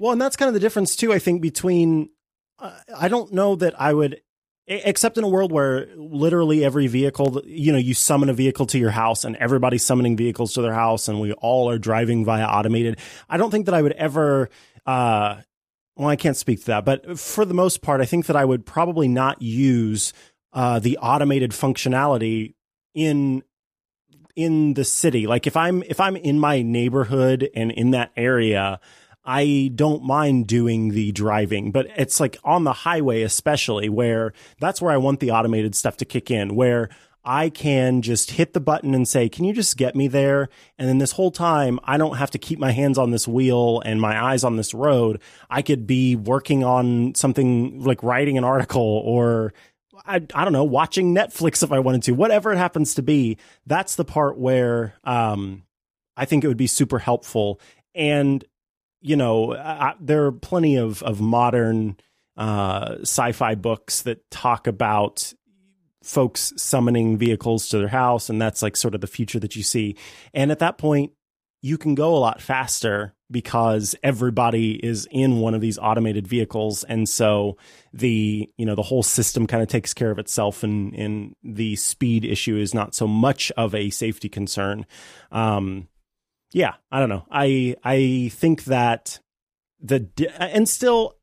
[0.00, 2.10] Well, and that's kind of the difference too, I think, between
[2.58, 4.20] I don't know that I would
[4.66, 8.78] except in a world where literally every vehicle you know you summon a vehicle to
[8.78, 12.44] your house and everybody's summoning vehicles to their house and we all are driving via
[12.44, 12.96] automated
[13.28, 14.48] i don't think that i would ever
[14.86, 15.34] uh
[15.96, 18.44] well i can't speak to that but for the most part i think that i
[18.44, 20.12] would probably not use
[20.52, 22.54] uh the automated functionality
[22.94, 23.42] in
[24.34, 25.26] in the city.
[25.26, 28.80] Like if i'm if i'm in my neighborhood and in that area
[29.24, 34.82] I don't mind doing the driving, but it's like on the highway, especially where that's
[34.82, 36.88] where I want the automated stuff to kick in, where
[37.24, 40.48] I can just hit the button and say, can you just get me there?
[40.78, 43.80] And then this whole time, I don't have to keep my hands on this wheel
[43.84, 45.20] and my eyes on this road.
[45.48, 49.54] I could be working on something like writing an article or
[50.04, 53.38] I, I don't know, watching Netflix if I wanted to, whatever it happens to be.
[53.66, 55.62] That's the part where, um,
[56.16, 57.60] I think it would be super helpful.
[57.94, 58.44] And
[59.02, 61.96] you know, I, there are plenty of of modern
[62.36, 65.34] uh, sci-fi books that talk about
[66.02, 69.62] folks summoning vehicles to their house, and that's like sort of the future that you
[69.62, 69.96] see.
[70.34, 71.12] And at that point,
[71.60, 76.84] you can go a lot faster because everybody is in one of these automated vehicles
[76.84, 77.56] and so
[77.94, 81.74] the you know the whole system kind of takes care of itself and and the
[81.76, 84.84] speed issue is not so much of a safety concern
[85.30, 85.88] um
[86.52, 87.26] yeah, I don't know.
[87.30, 89.20] I I think that
[89.80, 90.06] the
[90.38, 91.16] and still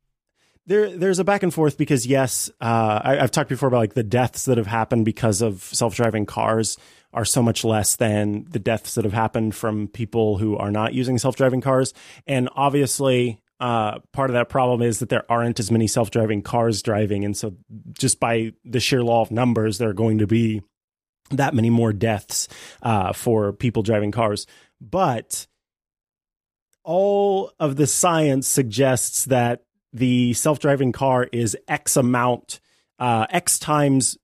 [0.70, 3.96] there there's a back and forth because yes, uh, I, have talked before about like
[3.96, 6.78] the deaths that have happened because of self driving cars.
[7.12, 10.94] are so much less than the deaths that have happened from people who are not
[10.94, 11.92] using self-driving cars.
[12.28, 16.84] And obviously, uh, part of that problem is that there aren't as many self-driving cars
[16.84, 17.56] driving, and so
[17.94, 20.62] just by the sheer law of numbers, there are going to be
[21.32, 22.48] that many more deaths
[22.84, 24.46] uh, for people driving cars.
[24.80, 25.48] But
[26.84, 29.64] all of the science suggests that
[29.94, 32.60] the self-driving car is X amount,
[33.00, 34.18] uh, X times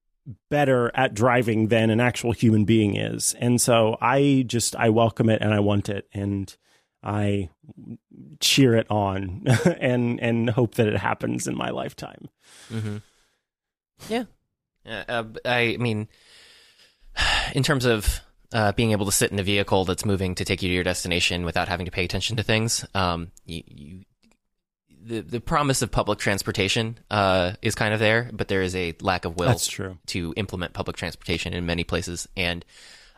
[0.49, 3.35] better at driving than an actual human being is.
[3.39, 6.55] And so I just I welcome it and I want it and
[7.03, 7.49] I
[8.39, 9.43] cheer it on
[9.79, 12.29] and and hope that it happens in my lifetime.
[12.71, 12.97] Mm-hmm.
[14.09, 14.23] Yeah,
[14.85, 16.07] uh, I mean,
[17.53, 18.21] in terms of
[18.53, 20.83] uh, being able to sit in a vehicle that's moving to take you to your
[20.83, 24.05] destination without having to pay attention to things, um, you, you
[25.05, 28.95] the the promise of public transportation uh, is kind of there, but there is a
[29.01, 29.97] lack of will That's true.
[30.07, 32.27] to implement public transportation in many places.
[32.35, 32.65] And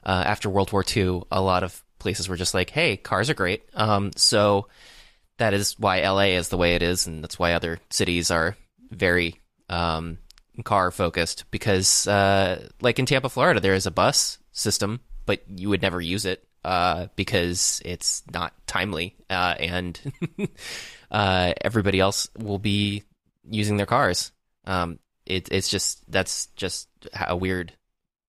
[0.06, 3.34] uh, after World War II, a lot of places were just like, "Hey, cars are
[3.34, 4.68] great." Um, so
[5.38, 8.58] that is why LA is the way it is, and that's why other cities are
[8.92, 10.18] very um,
[10.64, 11.46] car focused.
[11.52, 16.02] Because, uh, like in Tampa, Florida, there is a bus system, but you would never
[16.02, 20.00] use it uh, because it's not timely uh, and
[21.12, 23.04] uh, everybody else will be
[23.50, 24.32] using their cars.
[24.66, 26.88] Um, it, it's just that's just
[27.28, 27.74] a weird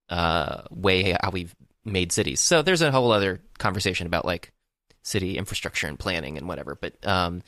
[0.09, 1.55] uh, way how we've
[1.85, 2.41] made cities.
[2.41, 4.53] So there's a whole other conversation about like
[5.03, 6.75] city infrastructure and planning and whatever.
[6.75, 7.43] But um,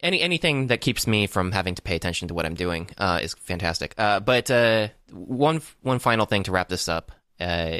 [0.00, 3.20] any anything that keeps me from having to pay attention to what I'm doing uh,
[3.22, 3.94] is fantastic.
[3.98, 7.78] Uh, but uh, one one final thing to wrap this up uh,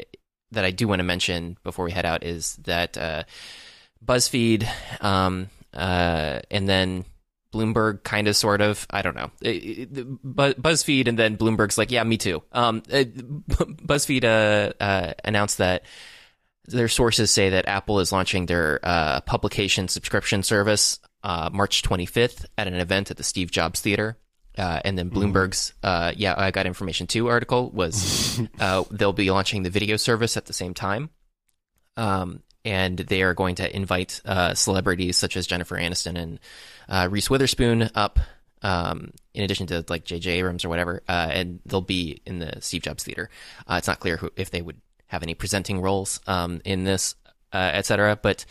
[0.51, 3.23] that I do want to mention before we head out is that uh,
[4.05, 4.67] BuzzFeed
[5.01, 7.05] um, uh, and then
[7.53, 8.85] Bloomberg, kind of, sort of.
[8.89, 9.31] I don't know.
[9.41, 12.43] BuzzFeed and then Bloomberg's like, yeah, me too.
[12.51, 15.83] Um, BuzzFeed uh, uh, announced that
[16.65, 22.45] their sources say that Apple is launching their uh, publication subscription service uh, March 25th
[22.57, 24.17] at an event at the Steve Jobs Theater.
[24.57, 29.29] Uh, and then Bloomberg's, uh, yeah, I got information too article was uh, they'll be
[29.29, 31.11] launching the video service at the same time.
[31.95, 36.39] Um, and they are going to invite uh, celebrities such as Jennifer Aniston and
[36.89, 38.19] uh, Reese Witherspoon up,
[38.61, 40.39] um, in addition to like J.J.
[40.39, 43.29] Abrams or whatever, uh, and they'll be in the Steve Jobs Theater.
[43.69, 47.15] it's not clear who, if they would have any presenting roles um, in this,
[47.53, 48.19] etc.
[48.21, 48.45] But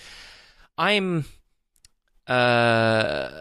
[0.79, 1.27] I'm
[2.27, 3.35] not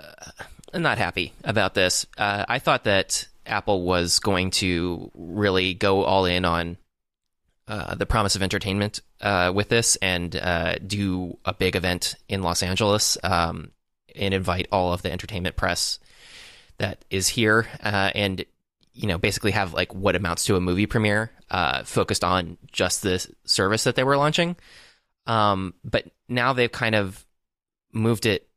[0.97, 2.05] happy about this.
[2.17, 6.75] Uh, I thought that Apple was going to really go all in on
[7.67, 12.43] uh, the promise of entertainment uh, with this and uh, do a big event in
[12.43, 13.71] Los Angeles um,
[14.15, 15.97] and invite all of the entertainment press
[16.77, 18.45] that is here uh, and
[18.93, 23.01] you know basically have like what amounts to a movie premiere uh, focused on just
[23.01, 24.55] the service that they were launching.
[25.25, 27.25] Um, but now they've kind of
[27.91, 28.47] moved it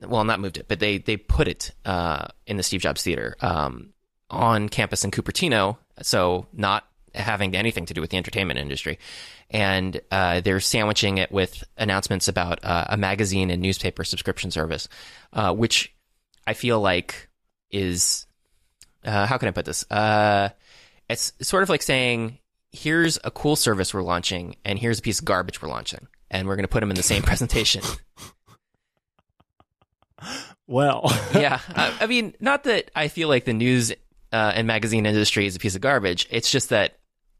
[0.00, 1.70] well, not moved it, but they they put it
[2.46, 3.92] in the Steve Jobs Theater um,
[4.28, 6.85] on campus in Cupertino, so not
[7.16, 8.98] having anything to do with the entertainment industry,
[9.50, 14.88] and uh, they're sandwiching it with announcements about uh, a magazine and newspaper subscription service,
[15.32, 15.94] uh, which
[16.46, 17.28] I feel like
[17.70, 18.26] is
[19.04, 19.90] uh, how can I put this?
[19.90, 20.50] Uh,
[21.08, 22.38] it's sort of like saying,
[22.72, 26.48] "Here's a cool service we're launching, and here's a piece of garbage we're launching." And
[26.48, 27.82] we're going to put them in the same presentation.
[30.66, 31.04] Well,
[31.34, 31.60] yeah.
[31.74, 33.92] I, I, mean, not that I feel like the news
[34.32, 36.26] uh, and magazine industry is a piece of garbage.
[36.30, 36.98] It's just that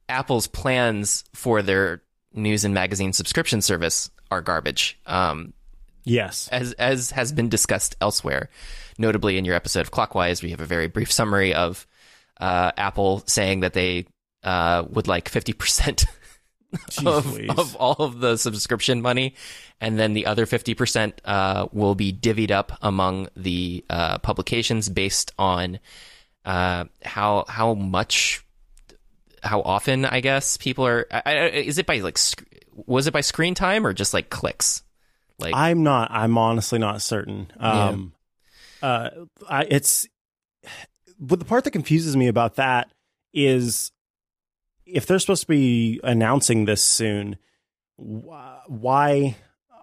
[0.09, 2.03] Apple's plans for their
[2.33, 4.99] news and magazine subscription service are garbage.
[5.07, 5.53] Um,
[6.05, 8.51] yes, as as has been discussed elsewhere,
[8.99, 11.87] notably in your episode of Clockwise, we have a very brief summary of
[12.41, 14.07] uh, Apple saying that they
[14.43, 16.07] uh, would like fifty percent
[17.05, 19.35] of, of, all of the subscription money,
[19.81, 24.89] and then the other fifty percent uh, will be divvied up among the uh, publications
[24.89, 25.79] based on
[26.45, 28.45] uh, how how much,
[29.47, 31.07] how often I guess people are.
[31.11, 32.19] I, I, is it by like
[32.73, 34.83] was it by screen time or just like clicks?
[35.39, 36.11] Like I'm not.
[36.11, 37.51] I'm honestly not certain.
[37.59, 38.13] Um,
[38.83, 38.89] yeah.
[38.89, 39.11] uh,
[39.49, 40.07] I, it's
[41.19, 42.91] but the part that confuses me about that
[43.33, 43.93] is
[44.85, 47.37] if they're supposed to be announcing this soon,
[47.97, 49.37] why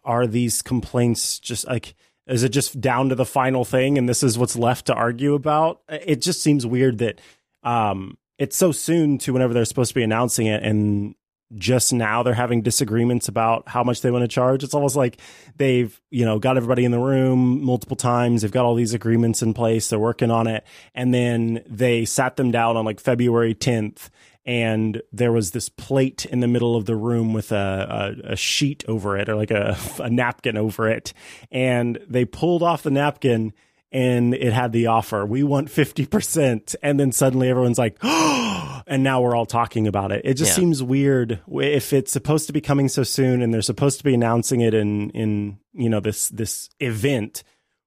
[0.05, 1.95] are these complaints just like
[2.25, 5.33] is it just down to the final thing and this is what's left to argue
[5.33, 5.81] about?
[5.89, 7.19] It just seems weird that
[7.63, 11.15] um, it's so soon to whenever they're supposed to be announcing it and
[11.55, 14.65] just now they're having disagreements about how much they want to charge.
[14.65, 15.17] It's almost like
[15.55, 18.41] they've, you know, got everybody in the room multiple times.
[18.41, 19.87] They've got all these agreements in place.
[19.87, 20.65] They're working on it.
[20.93, 24.09] And then they sat them down on like February 10th
[24.45, 28.35] and there was this plate in the middle of the room with a, a, a
[28.35, 31.13] sheet over it or like a, a napkin over it.
[31.49, 33.53] And they pulled off the napkin
[33.93, 35.23] and it had the offer.
[35.25, 36.75] We want 50%.
[36.81, 40.23] And then suddenly everyone's like, oh, and now we're all talking about it.
[40.25, 40.55] It just Yeah.
[40.55, 44.15] seems weird if it's supposed to be coming so soon and they're supposed to be
[44.15, 47.43] announcing it in, in, you know, this, this event.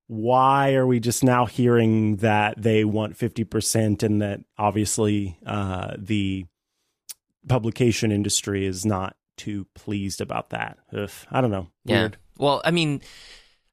[0.07, 6.47] Why are we just now hearing that they want 50% and that obviously, uh, the
[7.49, 10.79] publication industry is not too pleased about that?
[10.97, 11.67] Ugh, I don't know.
[11.85, 12.01] Yeah.
[12.03, 12.17] Weird.
[12.39, 13.01] Well, I mean,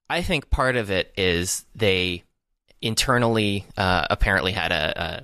[0.09, 2.23] I think part of it is they
[2.81, 5.23] internally uh, apparently had a,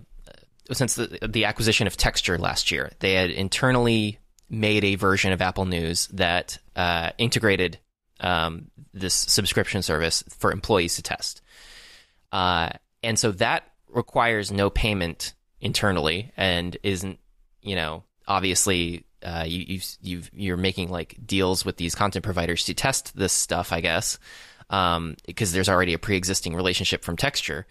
[0.70, 4.20] a since the the acquisition of Texture last year, they had internally
[4.50, 7.80] made a version of Apple News that uh, integrated
[8.20, 11.42] um, this subscription service for employees to test,
[12.32, 12.70] uh,
[13.04, 17.20] and so that requires no payment internally and isn't
[17.62, 22.64] you know obviously uh, you you've, you've you're making like deals with these content providers
[22.66, 24.20] to test this stuff I guess
[24.70, 27.66] um, because there's already a pre-existing relationship from texture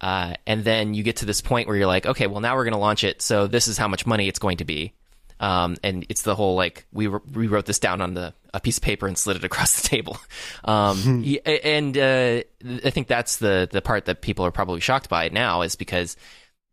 [0.00, 2.64] uh, and then you get to this point where you're like okay well now we're
[2.64, 4.92] going to launch it so this is how much money it's going to be
[5.40, 8.60] um, and it's the whole like we re- we wrote this down on the a
[8.60, 10.18] piece of paper and slid it across the table.
[10.64, 12.42] Um, and uh,
[12.84, 16.16] I think that's the the part that people are probably shocked by now is because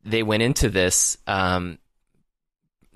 [0.03, 1.79] they went into this um,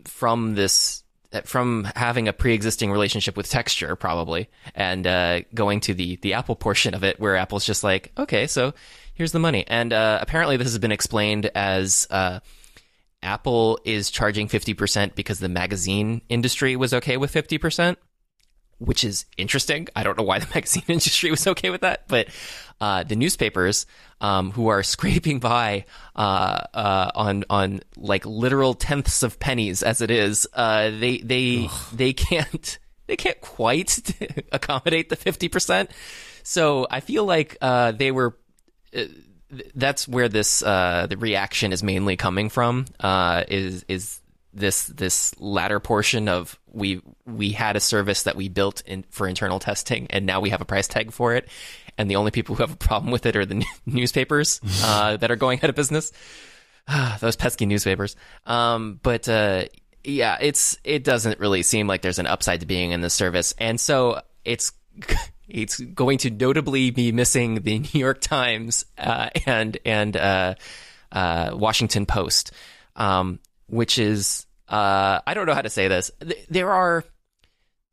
[0.05, 1.00] from this
[1.45, 6.55] from having a pre-existing relationship with texture probably and uh, going to the the apple
[6.55, 8.73] portion of it where apple's just like okay so
[9.21, 9.63] here's the money.
[9.67, 12.39] And uh, apparently this has been explained as uh,
[13.21, 17.97] apple is charging 50% because the magazine industry was okay with 50%
[18.81, 19.87] which is interesting.
[19.95, 22.27] I don't know why the magazine industry was okay with that, but
[22.79, 23.85] uh, the newspapers,
[24.19, 30.01] um, who are scraping by uh, uh, on on like literal tenths of pennies as
[30.01, 33.99] it is, uh, they they they can't they can't quite
[34.51, 35.91] accommodate the fifty percent.
[36.43, 38.37] So I feel like uh, they were.
[38.95, 39.05] Uh,
[39.75, 42.85] that's where this uh, the reaction is mainly coming from.
[43.01, 44.20] Uh, is is
[44.53, 49.27] this this latter portion of we we had a service that we built in for
[49.27, 51.47] internal testing and now we have a price tag for it.
[51.97, 55.17] And the only people who have a problem with it are the n- newspapers uh,
[55.17, 56.11] that are going out of business.
[57.19, 58.15] Those pesky newspapers.
[58.45, 59.65] Um, but uh,
[60.03, 63.53] yeah it's it doesn't really seem like there's an upside to being in this service.
[63.57, 64.71] And so it's
[65.47, 70.55] it's going to notably be missing the New York Times uh, and and uh,
[71.11, 72.51] uh, Washington Post.
[72.95, 73.39] Um,
[73.71, 76.11] which is uh, I don't know how to say this.
[76.49, 77.03] There are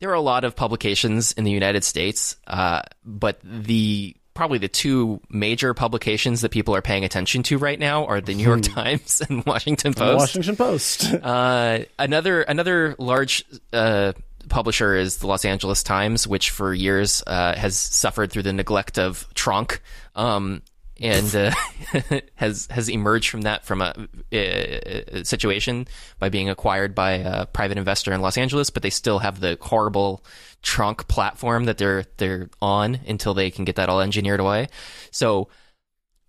[0.01, 4.69] there are a lot of publications in the United States, uh, but the probably the
[4.69, 8.63] two major publications that people are paying attention to right now are the New York
[8.63, 10.11] Times and Washington Post.
[10.11, 10.17] The.
[10.17, 11.15] Washington Post.
[11.23, 14.13] Uh, another another large uh,
[14.49, 18.99] publisher is the Los Angeles Times, which for years uh, has suffered through the neglect
[18.99, 19.81] of Tronc,
[20.15, 20.63] um,
[21.01, 21.53] and uh,
[22.35, 23.95] has has emerged from that from a,
[24.33, 25.87] a, a situation
[26.19, 28.71] by being acquired by a private investor in Los Angeles.
[28.71, 30.25] But they still have the horrible
[30.63, 34.69] Tronc platform that they're they're on until they can get that all engineered away.
[35.11, 35.49] So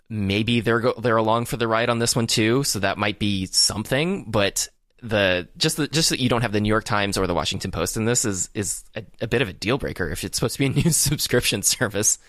[0.10, 3.20] maybe they're go- they're along for the ride on this one too, so that might
[3.20, 4.26] be something.
[4.30, 4.68] But
[5.02, 7.72] the just the, just that you don't have the New York Times or the Washington
[7.72, 10.56] Post in this is is a, a bit of a deal breaker if it's supposed
[10.56, 12.20] to be a news subscription service.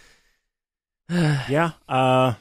[1.48, 1.72] yeah.
[1.88, 2.34] Uh,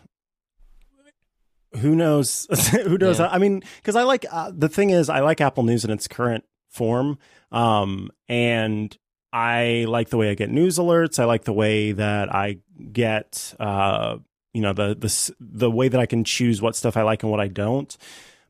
[1.77, 2.47] who knows?
[2.71, 3.19] who knows?
[3.19, 3.29] Yeah.
[3.31, 6.07] I mean, because I like uh, the thing is, I like Apple News in its
[6.07, 7.17] current form,
[7.51, 8.95] um, and
[9.33, 11.19] I like the way I get news alerts.
[11.19, 12.59] I like the way that I
[12.91, 14.17] get, uh,
[14.53, 17.31] you know, the the the way that I can choose what stuff I like and
[17.31, 17.95] what I don't.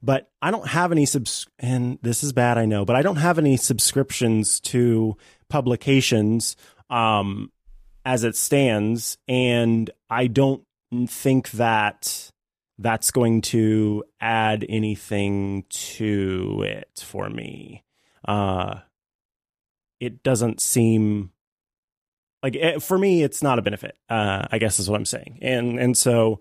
[0.02, 3.18] But I don't have any subs, and this is bad, I know, but I don't
[3.18, 5.18] have any subscriptions to
[5.50, 6.56] publications.
[6.90, 7.52] Um,
[8.06, 10.64] as it stands, and I don't
[11.08, 12.32] think that
[12.78, 17.84] that's going to add anything to it for me.
[18.26, 18.80] Uh,
[20.00, 21.32] it doesn't seem
[22.42, 23.98] like it, for me, it's not a benefit.
[24.10, 26.40] Uh, I guess is what I'm saying, and and so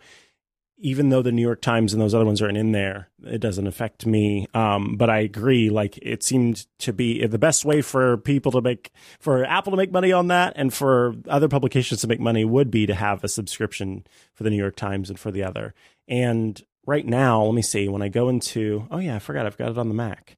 [0.80, 3.66] even though the New York Times and those other ones aren't in there, it doesn't
[3.66, 4.46] affect me.
[4.54, 5.70] Um, but I agree.
[5.70, 9.76] Like it seemed to be the best way for people to make, for Apple to
[9.76, 13.24] make money on that, and for other publications to make money would be to have
[13.24, 15.74] a subscription for the New York Times and for the other.
[16.06, 17.88] And right now, let me see.
[17.88, 20.36] When I go into, oh yeah, I forgot I've got it on the Mac.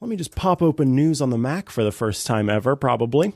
[0.00, 3.34] Let me just pop open news on the Mac for the first time ever, probably.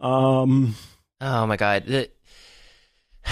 [0.00, 0.74] Um,
[1.20, 2.08] Oh my god.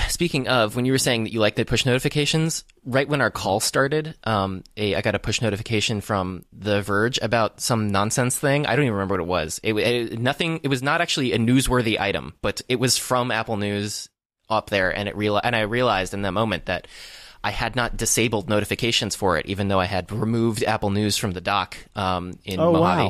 [0.08, 3.30] Speaking of, when you were saying that you like the push notifications, right when our
[3.30, 8.36] call started, um, a, I got a push notification from The Verge about some nonsense
[8.38, 8.66] thing.
[8.66, 9.60] I don't even remember what it was.
[9.62, 10.60] It, it nothing.
[10.62, 14.08] It was not actually a newsworthy item, but it was from Apple News
[14.48, 16.86] up there, and it real and I realized in that moment that
[17.42, 21.32] I had not disabled notifications for it, even though I had removed Apple News from
[21.32, 23.02] the dock um, in Oh, Mojave.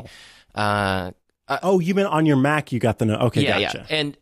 [0.54, 1.12] wow.
[1.48, 3.16] Uh, oh, you meant on your Mac you got the no.
[3.16, 3.86] Okay, yeah, gotcha.
[3.88, 4.16] yeah, and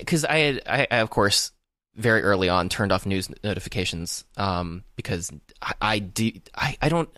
[0.00, 1.50] because I had, I, I of course
[1.98, 5.30] very early on turned off news notifications um, because
[5.60, 7.08] I, I do I, I don't.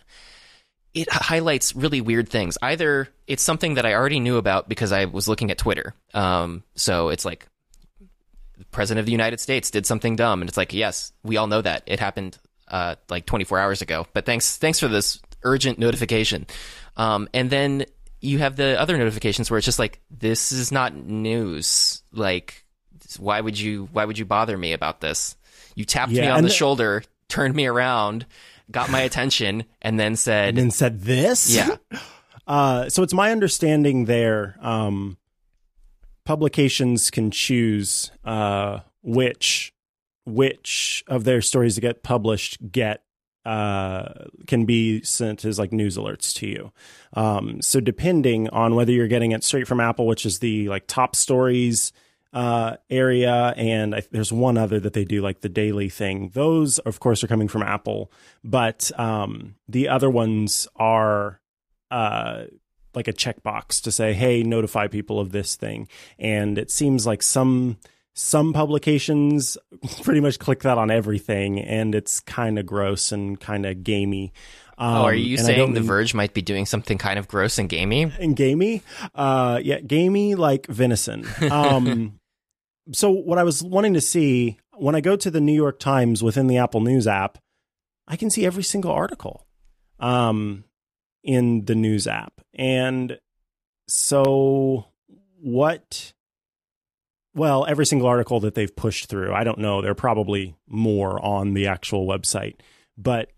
[0.93, 2.59] It highlights really weird things.
[2.61, 5.94] Either it's something that I already knew about because I was looking at Twitter.
[6.15, 7.47] Um, so it's like
[8.59, 11.47] the president of the United States did something dumb, and it's like, yes, we all
[11.47, 14.07] know that it happened uh, like 24 hours ago.
[14.12, 16.47] But thanks, thanks for this urgent notification.
[16.97, 17.85] Um, and then
[18.20, 22.02] you have the other notifications where it's just like, this is not news.
[22.12, 22.65] Like,
[23.18, 25.36] why would you, why would you bother me about this?
[25.74, 28.26] You tapped me on the the- shoulder, turned me around,
[28.70, 31.54] got my attention, and then said, and then said this.
[31.54, 31.76] yeah,
[32.46, 35.16] Uh, so it's my understanding there, um,
[36.24, 39.72] publications can choose uh, which
[40.26, 43.04] which of their stories that get published get
[43.44, 46.72] uh, can be sent as like news alerts to you.
[47.14, 50.86] Um, so depending on whether you're getting it straight from Apple, which is the like
[50.88, 51.92] top stories
[52.32, 56.31] uh, area, and I, there's one other that they do like the daily thing.
[56.35, 58.12] Those, of course, are coming from Apple,
[58.44, 61.40] but um, the other ones are
[61.90, 62.44] uh,
[62.94, 65.89] like a checkbox to say, "Hey, notify people of this thing."
[66.19, 67.78] And it seems like some
[68.12, 69.57] some publications
[70.02, 74.32] pretty much click that on everything, and it's kind of gross and kind of gamey.
[74.78, 77.59] Um, oh, are you saying The mean- Verge might be doing something kind of gross
[77.59, 78.11] and gamey?
[78.19, 78.82] and gamey.
[79.15, 81.27] Uh, yeah, gamey like venison.
[81.51, 82.19] Um,
[82.92, 86.22] so what I was wanting to see when I go to the New York Times
[86.22, 87.38] within the Apple News app,
[88.08, 89.46] I can see every single article,
[89.98, 90.64] um,
[91.22, 93.18] in the news app, and
[93.88, 94.86] so
[95.40, 96.12] what?
[97.34, 99.82] Well, every single article that they've pushed through, I don't know.
[99.82, 102.56] There are probably more on the actual website,
[102.98, 103.30] but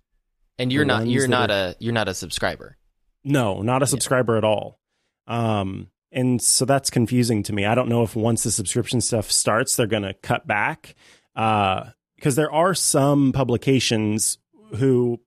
[0.59, 2.79] And you're not, you're not are- a, you're not a subscriber.
[3.25, 4.81] No, not a subscriber at all.
[5.27, 7.65] Um, and so that's confusing to me.
[7.65, 10.95] I don't know if once the subscription stuff starts, they're going to cut back.
[11.35, 14.39] Uh, because there are some publications
[14.77, 15.19] who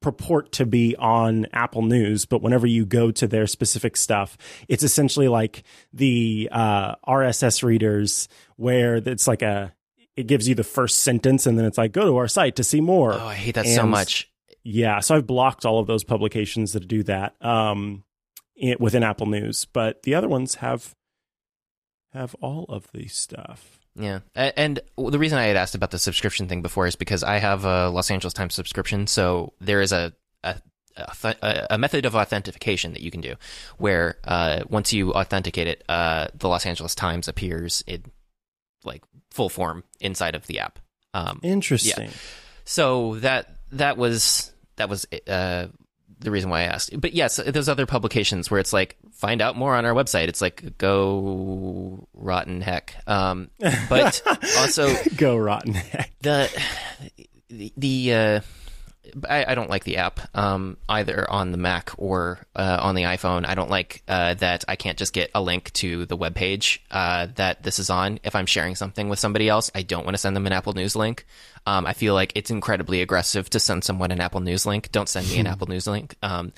[0.00, 4.38] purport to be on Apple News, but whenever you go to their specific stuff,
[4.68, 9.74] it's essentially like the uh, RSS readers, where it's like a
[10.16, 12.64] it gives you the first sentence, and then it's like go to our site to
[12.64, 13.12] see more.
[13.12, 14.30] Oh, I hate that so much.
[14.64, 18.04] Yeah, so I've blocked all of those publications that do that um,
[18.78, 20.94] within Apple News, but the other ones have
[22.12, 23.78] have all of the stuff.
[23.94, 27.38] Yeah, and the reason I had asked about the subscription thing before is because I
[27.38, 30.12] have a Los Angeles Times subscription, so there is a
[30.42, 30.56] a,
[31.24, 33.34] a, a method of authentication that you can do,
[33.78, 38.04] where uh, once you authenticate it, uh, the Los Angeles Times appears in
[38.84, 40.78] like full form inside of the app.
[41.14, 42.10] Um, Interesting.
[42.64, 45.66] so that that was that was uh,
[46.22, 46.98] the reason why I asked.
[47.00, 50.28] But yes, there's other publications where it's like find out more on our website.
[50.28, 52.94] It's like go rotten heck.
[53.06, 53.50] Um,
[53.88, 54.22] but
[54.58, 56.12] also Go rotten heck.
[56.20, 56.50] the
[57.48, 58.40] the, the uh,
[59.28, 63.02] I, I don't like the app um, either on the Mac or uh, on the
[63.02, 63.46] iPhone.
[63.46, 66.82] I don't like uh, that I can't just get a link to the web page
[66.90, 68.20] uh, that this is on.
[68.24, 70.72] If I'm sharing something with somebody else, I don't want to send them an Apple
[70.72, 71.26] News link.
[71.66, 74.90] Um, I feel like it's incredibly aggressive to send someone an Apple News link.
[74.92, 76.14] Don't send me an Apple News link.
[76.22, 76.52] Um,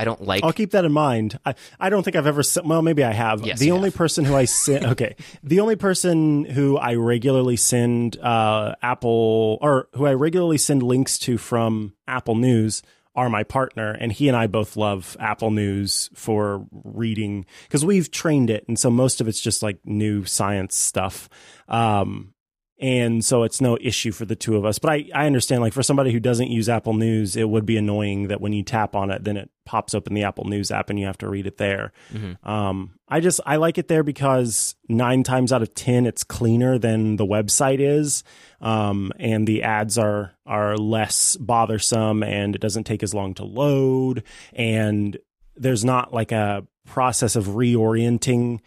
[0.00, 0.42] I don't like.
[0.42, 1.38] I'll keep that in mind.
[1.44, 3.44] I, I don't think I've ever sent, well, maybe I have.
[3.44, 3.96] Yes, the only have.
[3.96, 9.88] person who I send, okay, the only person who I regularly send uh, Apple or
[9.94, 12.82] who I regularly send links to from Apple News
[13.14, 18.10] are my partner, and he and I both love Apple News for reading because we've
[18.10, 21.28] trained it, and so most of it's just like new science stuff.
[21.68, 22.32] Um,
[22.80, 24.78] and so it's no issue for the two of us.
[24.78, 27.76] But I, I understand, like for somebody who doesn't use Apple News, it would be
[27.76, 30.70] annoying that when you tap on it, then it pops up in the Apple News
[30.70, 31.92] app and you have to read it there.
[32.12, 32.44] Mhm.
[32.48, 36.78] Um, I just I like it there because nine times out of ten, it's cleaner
[36.78, 38.24] than the website is,
[38.60, 43.44] um, and the ads are are less bothersome, and it doesn't take as long to
[43.44, 44.22] load,
[44.54, 45.18] and
[45.56, 48.60] there's not like a process of reorienting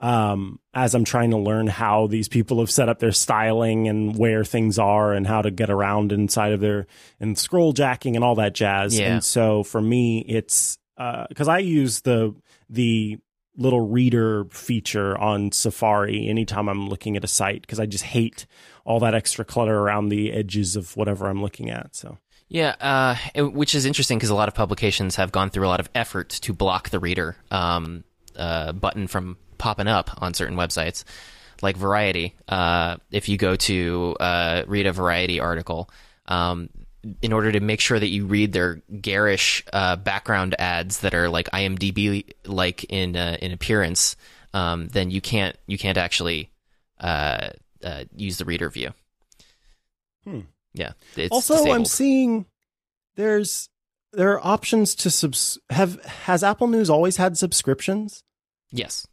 [0.00, 4.16] um, as I'm trying to learn how these people have set up their styling and
[4.16, 6.86] where things are and how to get around inside of their
[7.18, 8.98] and scroll jacking and all that jazz.
[8.98, 9.14] Yeah.
[9.14, 12.34] And so for me, it's because I use the
[12.68, 13.18] the
[13.56, 18.46] little reader feature on Safari anytime I'm looking at a site because I just hate
[18.84, 21.96] all that extra clutter around the edges of whatever I'm looking at.
[21.96, 22.18] So
[22.48, 25.80] Yeah, uh, which is interesting because a lot of publications have gone through a lot
[25.80, 28.04] of effort to block the reader um,
[28.36, 31.04] uh, button from popping up on certain websites,
[31.62, 32.34] like Variety.
[32.48, 35.90] Uh, if you go to uh, read a Variety article,
[36.26, 36.68] um,
[37.22, 41.28] in order to make sure that you read their garish uh, background ads that are
[41.28, 44.16] like IMDb like in uh, in appearance,
[44.54, 46.50] um, then you can't you can't actually
[47.00, 47.50] uh,
[47.84, 48.92] uh, use the reader view.
[50.24, 50.40] Hmm.
[50.74, 50.92] Yeah.
[51.16, 52.46] It's also, I'm seeing
[53.14, 53.70] there's
[54.12, 55.58] there are options to subs.
[55.70, 58.22] Have has Apple News always had subscriptions?
[58.70, 59.06] yes.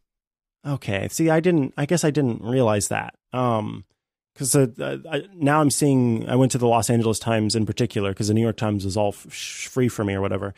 [0.66, 1.08] Okay.
[1.10, 1.74] See, I didn't.
[1.78, 3.16] I guess I didn't realize that.
[3.34, 3.86] Um,
[4.34, 6.28] because uh, I- now I'm seeing.
[6.30, 8.98] I went to the Los Angeles Times in particular because the New York Times is
[8.98, 10.54] all f- free for me or whatever,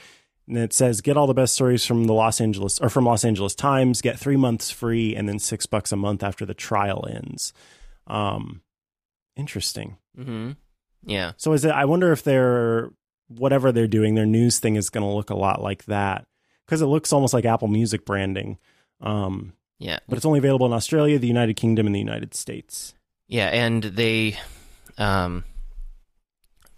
[0.48, 3.26] and it says get all the best stories from the Los Angeles or from Los
[3.26, 4.02] Angeles Times.
[4.02, 7.52] Get three months free and then six bucks a month after the trial ends.
[8.08, 8.62] Um,
[9.36, 9.98] interesting.
[10.18, 10.52] Mm-hmm.
[11.06, 11.34] Yeah.
[11.38, 11.72] So is it?
[11.72, 12.92] I wonder if they're
[13.28, 16.26] whatever they're doing, their news thing is going to look a lot like that
[16.66, 18.58] because it looks almost like Apple Music branding.
[19.02, 20.00] Um, Yeah.
[20.08, 22.94] but it's only available in Australia, the United Kingdom, and the United States.
[23.28, 23.48] Yeah.
[23.48, 24.38] And they,
[24.98, 25.44] um,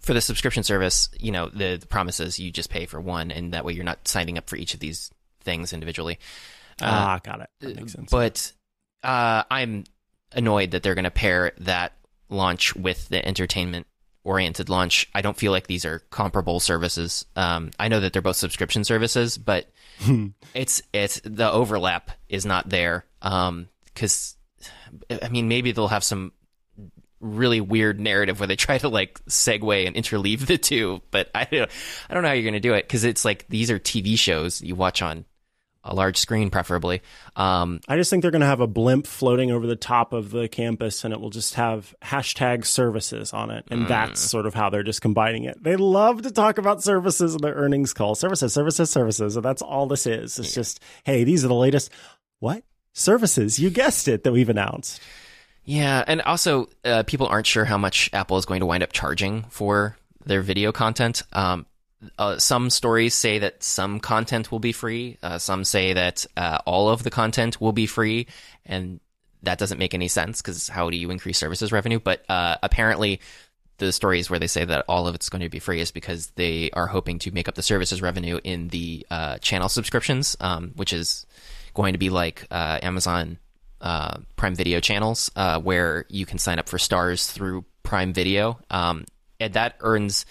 [0.00, 3.30] for the subscription service, you know, the, the promise is you just pay for one,
[3.30, 5.10] and that way you're not signing up for each of these
[5.42, 6.18] things individually.
[6.80, 7.50] Uh, ah, got it.
[7.60, 8.10] That makes sense.
[8.10, 8.52] But
[9.02, 9.84] uh, I'm
[10.32, 11.92] annoyed that they're going to pair that
[12.28, 13.86] launch with the entertainment
[14.24, 15.08] oriented launch.
[15.14, 17.24] I don't feel like these are comparable services.
[17.36, 19.70] Um, I know that they're both subscription services, but
[20.54, 23.04] it's it's the overlap is not there.
[23.22, 24.36] Um, because
[25.22, 26.32] I mean, maybe they'll have some
[27.20, 31.44] really weird narrative where they try to like segue and interleave the two, but I
[31.44, 31.70] don't
[32.08, 34.18] I don't know how you're going to do it because it's like these are TV
[34.18, 35.24] shows you watch on
[35.84, 37.02] a large screen, preferably.
[37.36, 40.30] Um, I just think they're going to have a blimp floating over the top of
[40.30, 44.54] the campus, and it will just have hashtag services on it, and that's sort of
[44.54, 45.62] how they're just combining it.
[45.62, 48.14] They love to talk about services in their earnings call.
[48.14, 50.38] Services, services, services, and that's all this is.
[50.38, 51.90] It's just, hey, these are the latest.
[52.40, 53.58] What services?
[53.58, 55.00] You guessed it that we've announced.
[55.64, 58.92] Yeah, and also uh, people aren't sure how much Apple is going to wind up
[58.92, 61.22] charging for their video content.
[61.32, 61.66] Um,
[62.18, 65.18] uh, some stories say that some content will be free.
[65.22, 68.26] Uh, some say that uh, all of the content will be free,
[68.64, 69.00] and
[69.42, 71.98] that doesn't make any sense because how do you increase services revenue?
[71.98, 73.20] But uh, apparently,
[73.78, 76.28] the stories where they say that all of it's going to be free is because
[76.30, 80.72] they are hoping to make up the services revenue in the uh, channel subscriptions, um,
[80.76, 81.26] which is
[81.74, 83.38] going to be like uh, Amazon
[83.80, 85.30] Prime Video channels,
[85.62, 89.04] where you can sign up for Starz through Prime Video, um,
[89.40, 90.26] and that earns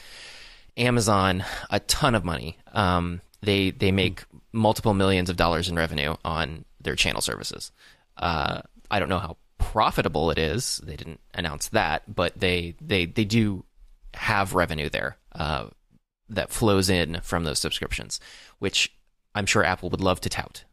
[0.78, 2.58] Amazon a ton of money.
[2.74, 7.72] Um, they they make multiple millions of dollars in revenue on their channel services.
[8.18, 10.78] Uh, I don't know how profitable it is.
[10.84, 13.64] They didn't announce that, but they they they do
[14.14, 15.68] have revenue there uh,
[16.30, 18.20] that flows in from those subscriptions,
[18.60, 18.92] which
[19.36, 20.64] I'm sure Apple would love to tout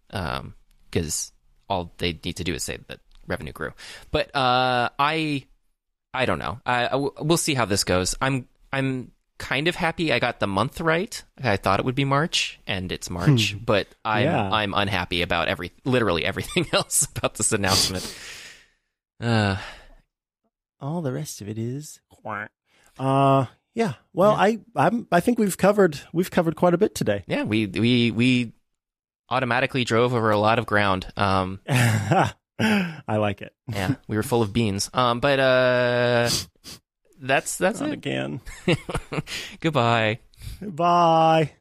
[0.91, 1.33] because
[1.69, 3.73] all they need to do is say that revenue grew.
[4.11, 5.45] But uh, I
[6.13, 6.61] I don't know.
[6.65, 8.15] I, I w- we'll see how this goes.
[8.21, 9.11] I'm I'm
[9.45, 11.23] kind of happy I got the month right.
[11.43, 13.55] I thought it would be March, and it's March.
[13.65, 14.51] but I'm Yeah.
[14.51, 18.05] I'm unhappy about every literally everything else about this announcement.
[19.21, 19.57] Uh,
[20.81, 22.01] All the rest of it is.
[22.99, 23.95] Uh, yeah.
[24.13, 27.25] Well, I I'm, I think we've covered we've covered quite a bit today.
[27.27, 28.53] yeah, we we we
[29.29, 31.07] automatically drove over a lot of ground.
[31.17, 32.33] Um, I
[33.09, 33.53] like it.
[33.69, 34.89] yeah, we were full of beans.
[34.95, 36.31] Um, but uh,
[37.25, 37.95] that's that's Not it.
[37.95, 38.41] again.
[39.61, 40.21] Goodbye.
[40.61, 41.53] Bye.